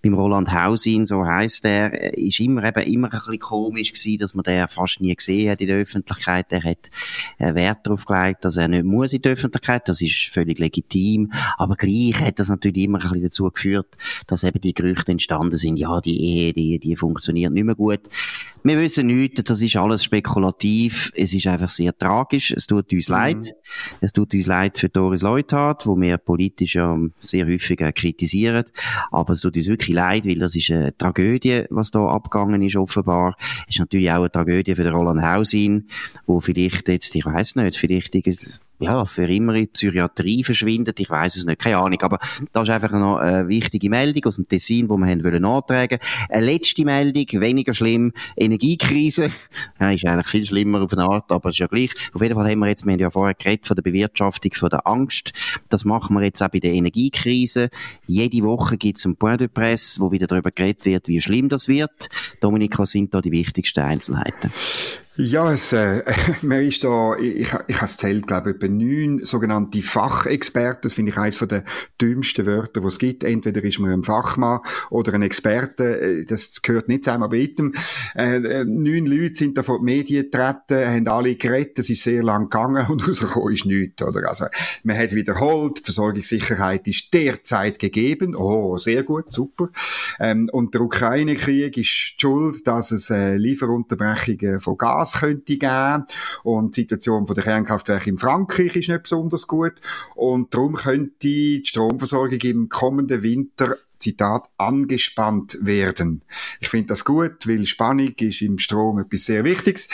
Beim 0.02 0.14
Roland 0.14 0.50
Hausin, 0.52 1.04
so 1.04 1.26
heisst 1.26 1.66
er, 1.66 2.16
ist 2.16 2.40
immer 2.40 2.64
eben 2.64 2.82
immer 2.90 3.08
ein 3.08 3.18
bisschen 3.18 3.38
komisch 3.40 3.92
gewesen, 3.92 4.18
dass 4.18 4.34
man 4.34 4.44
den 4.44 4.66
fast 4.68 5.02
nie 5.02 5.14
gesehen 5.14 5.50
hat 5.50 5.60
in 5.60 5.66
der 5.66 5.76
Öffentlichkeit. 5.76 6.46
Er 6.48 6.62
hat 6.62 6.90
äh, 7.38 7.54
Wert 7.54 7.86
darauf 7.86 8.06
gelegt, 8.06 8.46
dass 8.46 8.56
er 8.56 8.68
nicht 8.68 8.84
muss 8.84 9.12
in 9.12 9.20
der 9.20 9.32
Öffentlichkeit. 9.32 9.86
Das 9.86 10.00
ist 10.00 10.30
völlig 10.32 10.58
legitim. 10.58 11.30
Aber 11.58 11.76
gleich 11.76 12.18
hat 12.20 12.38
das 12.38 12.48
natürlich 12.48 12.84
immer 12.84 12.98
ein 12.98 13.02
bisschen 13.02 13.22
dazu 13.22 13.50
geführt, 13.50 13.98
dass 14.28 14.44
eben 14.44 14.62
die 14.62 14.72
Gerüchte 14.72 15.12
entstanden 15.12 15.58
sind. 15.58 15.76
Ja, 15.76 16.00
die 16.00 16.23
Ehe, 16.24 16.52
die, 16.52 16.78
die 16.78 16.96
funktioniert 16.96 17.52
nicht 17.52 17.64
mehr 17.64 17.74
gut. 17.74 18.00
Wir 18.62 18.78
wissen 18.78 19.06
nicht, 19.06 19.48
das 19.48 19.60
ist 19.60 19.76
alles 19.76 20.04
spekulativ. 20.04 21.12
Es 21.14 21.34
ist 21.34 21.46
einfach 21.46 21.68
sehr 21.68 21.96
tragisch. 21.96 22.50
Es 22.50 22.66
tut 22.66 22.92
uns 22.92 23.08
mhm. 23.08 23.14
leid. 23.14 23.54
Es 24.00 24.12
tut 24.12 24.32
uns 24.34 24.46
leid 24.46 24.78
für 24.78 24.88
Doris 24.88 25.22
Leuthard, 25.22 25.86
wo 25.86 26.00
wir 26.00 26.16
politisch 26.16 26.76
ja 26.76 26.98
sehr 27.20 27.46
häufig 27.46 27.78
kritisieren. 27.94 28.64
Aber 29.10 29.34
es 29.34 29.40
tut 29.40 29.56
uns 29.56 29.68
wirklich 29.68 29.94
leid, 29.94 30.26
weil 30.26 30.38
das 30.38 30.56
ist 30.56 30.70
eine 30.70 30.96
Tragödie, 30.96 31.64
was 31.68 31.90
da 31.90 32.06
abgegangen 32.06 32.62
ist, 32.62 32.76
offenbar. 32.76 33.36
Es 33.68 33.74
ist 33.74 33.80
natürlich 33.80 34.10
auch 34.10 34.16
eine 34.16 34.32
Tragödie 34.32 34.74
für 34.74 34.84
den 34.84 34.94
Roland 34.94 35.22
Hausin, 35.22 35.88
wo 36.26 36.40
vielleicht 36.40 36.88
jetzt, 36.88 37.14
ich 37.14 37.26
weiß 37.26 37.56
nicht, 37.56 37.76
vielleicht 37.76 38.14
ja, 38.80 39.04
für 39.04 39.26
immer 39.26 39.54
in 39.54 39.62
die 39.62 39.66
Psychiatrie 39.68 40.42
verschwindet. 40.42 40.98
Ich 40.98 41.08
weiß 41.08 41.36
es 41.36 41.44
nicht, 41.44 41.60
keine 41.60 41.78
Ahnung. 41.78 42.00
Aber 42.02 42.18
das 42.52 42.64
ist 42.64 42.70
einfach 42.70 42.90
noch 42.90 43.18
eine 43.18 43.48
wichtige 43.48 43.88
Meldung 43.88 44.24
aus 44.24 44.36
dem 44.36 44.48
Tessin, 44.48 44.88
die 44.88 44.94
wir 44.94 45.06
haben 45.06 45.24
wollen 45.24 45.42
nachtragen. 45.42 45.98
Eine 46.28 46.46
letzte 46.46 46.84
Meldung, 46.84 47.40
weniger 47.40 47.72
schlimm, 47.72 48.12
Energiekrise. 48.36 49.30
Ja, 49.80 49.90
ist 49.90 50.04
eigentlich 50.04 50.28
viel 50.28 50.44
schlimmer 50.44 50.82
auf 50.82 50.92
eine 50.92 51.04
Art, 51.04 51.30
aber 51.30 51.50
ist 51.50 51.58
ja 51.58 51.66
gleich. 51.66 51.90
Auf 52.12 52.22
jeden 52.22 52.34
Fall 52.34 52.50
haben 52.50 52.58
wir 52.58 52.68
jetzt, 52.68 52.84
wir 52.84 52.92
haben 52.92 53.00
ja 53.00 53.10
vorher 53.10 53.34
geredet 53.34 53.66
von 53.66 53.76
der 53.76 53.82
Bewirtschaftung, 53.82 54.52
von 54.54 54.70
der 54.70 54.86
Angst. 54.86 55.32
Das 55.68 55.84
machen 55.84 56.16
wir 56.16 56.22
jetzt 56.22 56.42
auch 56.42 56.48
bei 56.48 56.58
der 56.58 56.72
Energiekrise. 56.72 57.70
Jede 58.06 58.42
Woche 58.42 58.76
gibt 58.76 58.98
es 58.98 59.04
einen 59.04 59.16
Point 59.16 59.40
de 59.40 59.48
Presse, 59.48 60.00
wo 60.00 60.10
wieder 60.10 60.26
darüber 60.26 60.50
geredet 60.50 60.84
wird, 60.84 61.08
wie 61.08 61.20
schlimm 61.20 61.48
das 61.48 61.68
wird. 61.68 62.08
Dominik, 62.40 62.78
was 62.78 62.90
sind 62.90 63.14
da 63.14 63.20
die 63.20 63.30
wichtigsten 63.30 63.80
Einzelheiten? 63.80 64.52
Ja, 65.16 65.52
es, 65.52 65.72
äh, 65.72 66.02
man 66.42 66.60
ist 66.62 66.82
da, 66.82 67.14
ich, 67.16 67.36
ich, 67.36 67.48
ich 67.68 67.76
habe 67.76 67.86
es 67.86 67.96
zählt, 67.98 68.26
glaube 68.26 68.50
ich, 68.50 68.56
etwa 68.56 68.66
neun 68.66 69.24
sogenannte 69.24 69.80
Fachexperten. 69.80 70.80
Das 70.82 70.94
finde 70.94 71.12
ich 71.12 71.16
eines 71.16 71.38
der 71.38 71.62
dümmsten 72.00 72.46
Wörter, 72.46 72.80
die 72.80 72.86
es 72.88 72.98
gibt. 72.98 73.22
Entweder 73.22 73.62
ist 73.62 73.78
man 73.78 73.92
ein 73.92 74.02
Fachmann 74.02 74.58
oder 74.90 75.14
ein 75.14 75.22
Experte. 75.22 76.00
Äh, 76.00 76.24
das 76.24 76.62
gehört 76.62 76.88
nicht 76.88 77.04
zusammen. 77.04 77.22
Aber 77.22 77.36
item, 77.36 77.74
äh, 78.16 78.38
äh, 78.38 78.64
neun 78.64 79.06
Leute 79.06 79.36
sind 79.36 79.56
da 79.56 79.62
vor 79.62 79.78
die 79.78 79.84
Medien 79.84 80.24
getreten, 80.24 80.84
haben 80.84 81.06
alle 81.06 81.36
geredet. 81.36 81.78
Es 81.78 81.90
ist 81.90 82.02
sehr 82.02 82.24
lang 82.24 82.50
gegangen 82.50 82.84
und 82.88 83.06
rausgekommen 83.08 83.54
ist 83.54 83.66
nichts, 83.66 84.02
oder? 84.02 84.28
Also, 84.28 84.46
man 84.82 84.98
hat 84.98 85.14
wiederholt, 85.14 85.78
die 85.78 85.84
Versorgungssicherheit 85.84 86.88
ist 86.88 87.14
derzeit 87.14 87.78
gegeben. 87.78 88.34
Oh, 88.34 88.78
sehr 88.78 89.04
gut, 89.04 89.32
super. 89.32 89.68
Ähm, 90.18 90.50
und 90.52 90.74
der 90.74 90.80
Ukraine-Krieg 90.80 91.76
ist 91.76 92.20
schuld, 92.20 92.66
dass 92.66 92.90
es 92.90 93.10
äh, 93.10 93.36
Lieferunterbrechungen 93.36 94.60
von 94.60 94.76
Gas 94.76 95.03
Gas 95.04 95.20
könnte 95.20 95.58
geben. 95.58 96.04
Und 96.42 96.76
die 96.76 96.82
Situation 96.82 97.26
der 97.26 97.44
Kernkraftwerke 97.44 98.10
in 98.10 98.18
Frankreich 98.18 98.76
ist 98.76 98.88
nicht 98.88 99.02
besonders 99.02 99.46
gut. 99.46 99.74
Und 100.14 100.54
darum 100.54 100.74
könnte 100.74 101.14
die 101.22 101.62
Stromversorgung 101.64 102.40
im 102.40 102.68
kommenden 102.68 103.22
Winter 103.22 103.76
Zitat, 103.98 104.50
angespannt 104.58 105.58
werden. 105.62 106.22
Ich 106.60 106.68
finde 106.68 106.88
das 106.88 107.06
gut, 107.06 107.46
weil 107.46 107.64
Spannung 107.64 108.12
ist 108.18 108.42
im 108.42 108.58
Strom 108.58 108.98
etwas 108.98 109.24
sehr 109.24 109.44
Wichtiges. 109.44 109.88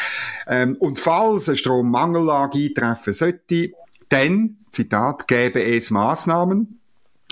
Ähm, 0.48 0.74
und 0.80 0.98
falls 0.98 1.48
eine 1.48 1.56
Strommangellage 1.56 2.58
eintreffen 2.58 3.12
sollte, 3.12 3.70
dann, 4.08 4.56
Zitat, 4.72 5.28
gäbe 5.28 5.62
es 5.62 5.92
Maßnahmen, 5.92 6.79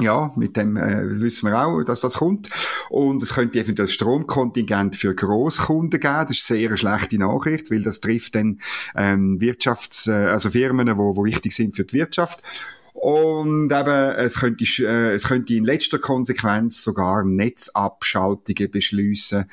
ja, 0.00 0.32
mit 0.36 0.56
dem 0.56 0.76
äh, 0.76 1.20
wissen 1.20 1.50
wir 1.50 1.66
auch, 1.66 1.82
dass 1.82 2.00
das 2.00 2.14
kommt. 2.14 2.50
Und 2.90 3.22
es 3.22 3.34
könnte 3.34 3.58
eventuell 3.58 3.88
Stromkontingent 3.88 4.96
für 4.96 5.14
Großkunden 5.14 6.00
geben. 6.00 6.26
Das 6.26 6.38
ist 6.38 6.50
eine 6.50 6.60
sehr 6.60 6.76
schlechte 6.76 7.18
Nachricht, 7.18 7.70
weil 7.70 7.82
das 7.82 8.00
trifft 8.00 8.34
dann 8.34 8.60
ähm, 8.96 9.38
Wirtschafts-, 9.40 10.10
äh, 10.10 10.30
also 10.30 10.50
Firmen, 10.50 10.96
wo, 10.96 11.16
wo 11.16 11.24
wichtig 11.24 11.54
sind 11.54 11.76
für 11.76 11.84
die 11.84 11.94
Wirtschaft. 11.94 12.42
Und 13.00 13.70
eben, 13.70 14.16
es 14.16 14.40
könnte, 14.40 14.64
äh, 14.64 15.12
es 15.12 15.28
könnte 15.28 15.54
in 15.54 15.62
letzter 15.62 16.00
Konsequenz 16.00 16.82
sogar 16.82 17.22
Netzabschaltungen 17.22 18.72
beschließen, 18.72 19.44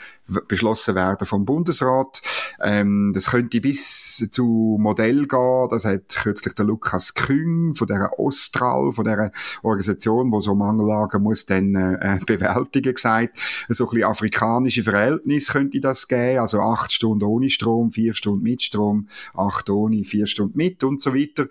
beschlossen 0.48 0.96
werden 0.96 1.28
vom 1.28 1.46
Bundesrat. 1.46 2.24
Ähm, 2.60 3.12
das 3.14 3.30
könnte 3.30 3.62
bis 3.62 4.28
zu 4.32 4.78
Modell 4.80 5.28
gehen. 5.28 5.68
Das 5.70 5.86
hat 5.86 6.10
kürzlich 6.10 6.56
der 6.56 6.66
Lukas 6.66 7.14
Küng 7.14 7.76
von 7.76 7.86
der 7.86 8.18
Ostral, 8.18 8.92
von 8.94 9.06
der 9.06 9.32
Organisation, 9.62 10.32
wo 10.32 10.42
so 10.42 10.56
Mangellagen 10.56 11.22
muss 11.22 11.46
dann 11.46 11.76
äh, 11.76 12.20
bewältigen, 12.26 12.96
gesagt. 12.96 13.38
So 13.70 13.86
ein 13.86 13.90
bisschen 13.92 14.10
afrikanische 14.10 14.84
Verhältnis 14.84 15.52
könnte 15.52 15.80
das 15.82 16.08
geben. 16.08 16.40
Also 16.40 16.62
acht 16.62 16.92
Stunden 16.92 17.24
ohne 17.26 17.52
Strom, 17.52 17.92
vier 17.92 18.16
Stunden 18.16 18.42
mit 18.42 18.64
Strom, 18.64 19.08
acht 19.36 19.70
ohne, 19.70 20.04
vier 20.04 20.26
Stunden 20.26 20.58
mit 20.58 20.84
und 20.84 21.00
so 21.00 21.14
weiter. 21.14 21.46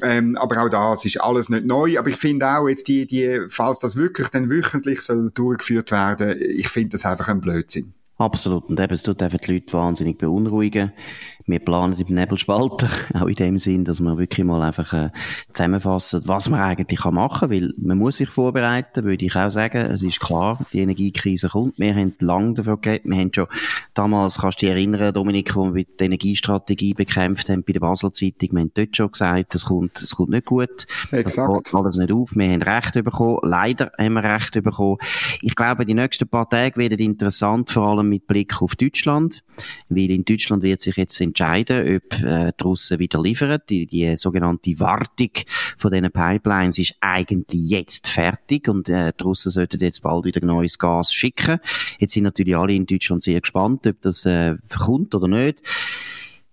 Ähm, 0.00 0.36
aber 0.36 0.62
auch 0.62 0.68
das 0.68 1.04
ist 1.04 1.23
alles 1.24 1.48
nicht 1.48 1.64
neu, 1.64 1.98
aber 1.98 2.08
ich 2.08 2.16
finde 2.16 2.46
auch 2.46 2.68
jetzt 2.68 2.88
die, 2.88 3.06
die, 3.06 3.40
falls 3.48 3.80
das 3.80 3.96
wirklich 3.96 4.28
dann 4.28 4.50
wöchentlich 4.50 5.00
soll 5.00 5.30
durchgeführt 5.32 5.90
werden, 5.90 6.40
ich 6.40 6.68
finde 6.68 6.90
das 6.90 7.06
einfach 7.06 7.28
ein 7.28 7.40
Blödsinn. 7.40 7.94
Absolut. 8.16 8.64
Und 8.64 8.78
eben, 8.78 8.94
es 8.94 9.02
tut 9.02 9.22
einfach 9.22 9.38
die 9.38 9.54
Leute 9.54 9.72
wahnsinnig 9.72 10.18
beunruhigen. 10.18 10.92
Wir 11.46 11.58
planen 11.58 11.98
im 11.98 12.14
Nebelspalter, 12.14 12.88
auch 13.14 13.26
in 13.26 13.34
dem 13.34 13.58
Sinn, 13.58 13.84
dass 13.84 14.00
wir 14.00 14.16
wirklich 14.16 14.46
mal 14.46 14.62
einfach 14.62 14.92
äh, 14.92 15.10
zusammenfassen, 15.52 16.22
was 16.24 16.48
man 16.48 16.60
eigentlich 16.60 17.00
kann 17.00 17.14
machen 17.14 17.40
kann, 17.40 17.50
weil 17.50 17.74
man 17.76 17.98
muss 17.98 18.16
sich 18.16 18.30
vorbereiten, 18.30 19.04
würde 19.04 19.24
ich 19.24 19.36
auch 19.36 19.50
sagen. 19.50 19.78
Es 19.78 20.02
ist 20.02 20.20
klar, 20.20 20.58
die 20.72 20.80
Energiekrise 20.80 21.48
kommt. 21.48 21.78
Wir 21.78 21.94
haben 21.94 22.14
lange 22.20 22.54
davon 22.54 22.80
geredet. 22.80 23.04
Wir 23.04 23.18
haben 23.18 23.30
schon 23.34 23.46
damals, 23.92 24.38
kannst 24.38 24.62
du 24.62 24.66
dich 24.66 24.74
erinnern, 24.74 25.12
Dominik, 25.12 25.54
wo 25.54 25.74
wir 25.74 25.84
die 25.84 26.04
Energiestrategie 26.04 26.94
bekämpft 26.94 27.48
haben 27.48 27.62
bei 27.62 27.72
der 27.72 27.80
Basel 27.80 28.12
Zeitung, 28.12 28.50
wir 28.52 28.60
haben 28.60 28.72
dort 28.74 28.96
schon 28.96 29.12
gesagt, 29.12 29.54
es 29.54 29.64
kommt, 29.66 30.02
es 30.02 30.14
kommt 30.14 30.30
nicht 30.30 30.46
gut. 30.46 30.86
Exakt. 31.10 31.66
Das 31.66 31.74
alles 31.74 31.96
nicht 31.96 32.12
auf. 32.12 32.34
Wir 32.34 32.50
haben 32.50 32.62
Recht 32.62 32.94
bekommen. 33.04 33.38
Leider 33.42 33.92
haben 33.98 34.14
wir 34.14 34.24
Recht 34.24 34.52
bekommen. 34.62 34.96
Ich 35.42 35.54
glaube, 35.54 35.84
die 35.84 35.94
nächsten 35.94 36.28
paar 36.28 36.48
Tage 36.48 36.76
werden 36.76 36.98
interessant, 36.98 37.70
vor 37.70 37.88
allem 37.88 38.08
mit 38.08 38.26
Blick 38.26 38.62
auf 38.62 38.76
Deutschland. 38.76 39.42
Weil 39.88 40.10
in 40.10 40.24
Deutschland 40.24 40.62
wird 40.62 40.80
sich 40.80 40.96
jetzt 40.96 41.20
entscheiden, 41.34 41.96
ob 41.96 42.22
äh, 42.22 42.52
die 42.58 42.62
Russen 42.62 42.98
wieder 42.98 43.20
liefern. 43.20 43.60
Die, 43.68 43.86
die 43.86 44.16
sogenannte 44.16 44.78
Wartung 44.78 45.30
von 45.76 45.90
diesen 45.90 46.10
Pipelines 46.10 46.78
ist 46.78 46.94
eigentlich 47.00 47.68
jetzt 47.68 48.06
fertig 48.06 48.68
und 48.68 48.88
äh, 48.88 49.12
die 49.18 49.22
Russen 49.24 49.50
sollten 49.50 49.80
jetzt 49.80 50.02
bald 50.02 50.24
wieder 50.24 50.44
neues 50.44 50.78
Gas 50.78 51.12
schicken. 51.12 51.58
Jetzt 51.98 52.14
sind 52.14 52.24
natürlich 52.24 52.56
alle 52.56 52.74
in 52.74 52.86
Deutschland 52.86 53.22
sehr 53.22 53.40
gespannt, 53.40 53.86
ob 53.86 54.00
das 54.02 54.24
äh, 54.26 54.56
kommt 54.78 55.14
oder 55.14 55.28
nicht. 55.28 55.62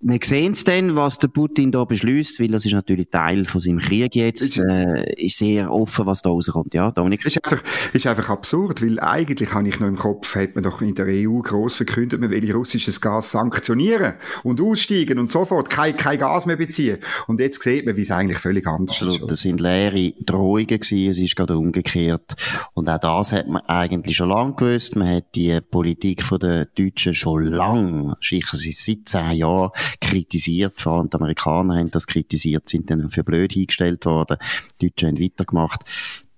Wir 0.03 0.19
sehen 0.23 0.53
es 0.53 0.63
dann, 0.63 0.95
was 0.95 1.19
der 1.19 1.27
Putin 1.27 1.71
da 1.71 1.85
beschließt, 1.85 2.39
weil 2.39 2.47
das 2.47 2.65
ist 2.65 2.73
natürlich 2.73 3.09
Teil 3.09 3.45
von 3.45 3.61
seinem 3.61 3.77
Krieg 3.77 4.15
jetzt. 4.15 4.41
Ist, 4.41 4.57
äh, 4.57 5.13
ist 5.13 5.37
sehr 5.37 5.71
offen, 5.71 6.07
was 6.07 6.23
da 6.23 6.31
rauskommt. 6.31 6.73
Ja, 6.73 6.89
Dominik? 6.89 7.23
Ist 7.23 7.37
einfach, 7.45 7.63
ist 7.93 8.07
einfach 8.07 8.29
absurd, 8.29 8.81
weil 8.81 8.99
eigentlich 8.99 9.53
habe 9.53 9.67
ich 9.67 9.79
noch 9.79 9.87
im 9.87 9.97
Kopf, 9.97 10.35
hat 10.35 10.55
man 10.55 10.63
doch 10.63 10.81
in 10.81 10.95
der 10.95 11.05
EU 11.05 11.41
gross 11.41 11.75
verkündet, 11.75 12.19
man 12.19 12.31
will 12.31 12.51
russisches 12.51 12.99
Gas 12.99 13.29
sanktionieren 13.31 14.15
und 14.41 14.59
aussteigen 14.59 15.19
und 15.19 15.31
sofort 15.31 15.69
kein, 15.69 15.95
kein 15.95 16.17
Gas 16.17 16.47
mehr 16.47 16.57
beziehen. 16.57 16.97
Und 17.27 17.39
jetzt 17.39 17.61
sieht 17.61 17.85
man, 17.85 17.95
wie 17.95 18.01
es 18.01 18.09
eigentlich 18.09 18.39
völlig 18.39 18.65
anders 18.65 18.95
Absolut. 18.97 19.21
ist. 19.21 19.31
Das 19.31 19.41
sind 19.41 19.61
leere 19.61 20.13
Drohungen 20.25 20.65
gewesen, 20.65 21.11
es 21.11 21.19
ist 21.19 21.35
gerade 21.35 21.55
umgekehrt. 21.55 22.35
Und 22.73 22.89
auch 22.89 22.97
das 22.97 23.33
hat 23.33 23.47
man 23.47 23.61
eigentlich 23.67 24.17
schon 24.17 24.29
lange 24.29 24.55
gewusst. 24.55 24.95
Man 24.95 25.09
hat 25.15 25.35
die 25.35 25.59
Politik 25.61 26.23
von 26.23 26.39
den 26.39 26.65
Deutschen 26.75 27.13
schon 27.13 27.45
lange, 27.45 28.15
sicher 28.19 28.57
seit 28.57 28.99
zehn 29.05 29.33
Jahren, 29.33 29.69
kritisiert, 29.99 30.81
vor 30.81 30.93
allem 30.93 31.09
die 31.09 31.15
Amerikaner 31.15 31.77
haben 31.77 31.91
das 31.91 32.07
kritisiert, 32.07 32.69
sind 32.69 32.89
dann 32.89 33.09
für 33.09 33.23
blöd 33.23 33.53
hingestellt 33.53 34.05
worden, 34.05 34.37
die 34.79 34.89
Deutschen 34.89 35.09
haben 35.09 35.23
weitergemacht. 35.23 35.81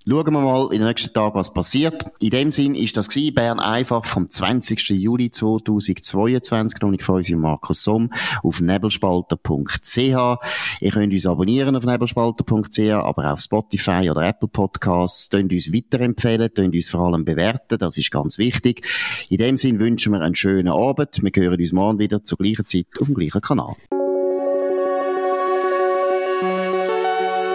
Schauen 0.05 0.33
wir 0.33 0.41
mal 0.41 0.65
in 0.73 0.79
den 0.79 0.87
nächsten 0.87 1.13
Tagen, 1.13 1.35
was 1.35 1.53
passiert. 1.53 2.03
In 2.19 2.31
dem 2.31 2.51
Sinn 2.51 2.75
ist 2.75 2.97
das 2.97 3.07
gewesen, 3.07 3.35
Bern 3.35 3.61
einfach 3.61 4.03
vom 4.03 4.29
20. 4.29 4.89
Juli 4.89 5.31
2022. 5.31 6.83
Und 6.83 6.95
ich 6.95 7.05
freue 7.05 7.19
mich 7.19 7.33
Markus 7.37 7.85
Somm 7.85 8.11
auf 8.43 8.59
nebelspalter.ch. 8.59 9.95
Ihr 9.95 10.91
könnt 10.91 11.13
uns 11.13 11.25
abonnieren 11.25 11.77
auf 11.77 11.85
nebelspalter.ch, 11.85 12.79
aber 12.91 13.27
auch 13.27 13.33
auf 13.33 13.39
Spotify 13.39 14.09
oder 14.11 14.27
Apple 14.27 14.49
Podcasts. 14.49 15.29
Könnt 15.29 15.53
uns 15.53 15.71
weiterempfehlen, 15.71 16.53
könnt 16.53 16.75
uns 16.75 16.89
vor 16.89 17.07
allem 17.07 17.23
bewerten. 17.23 17.77
Das 17.79 17.97
ist 17.97 18.11
ganz 18.11 18.37
wichtig. 18.37 18.85
In 19.29 19.37
dem 19.37 19.55
Sinn 19.55 19.79
wünschen 19.79 20.11
wir 20.11 20.19
einen 20.19 20.35
schönen 20.35 20.67
Abend. 20.67 21.23
Wir 21.23 21.31
hören 21.41 21.61
uns 21.61 21.71
morgen 21.71 21.99
wieder 21.99 22.25
zur 22.25 22.39
gleichen 22.39 22.65
Zeit 22.65 22.87
auf 22.99 23.07
dem 23.07 23.15
gleichen 23.15 23.39
Kanal. 23.39 23.77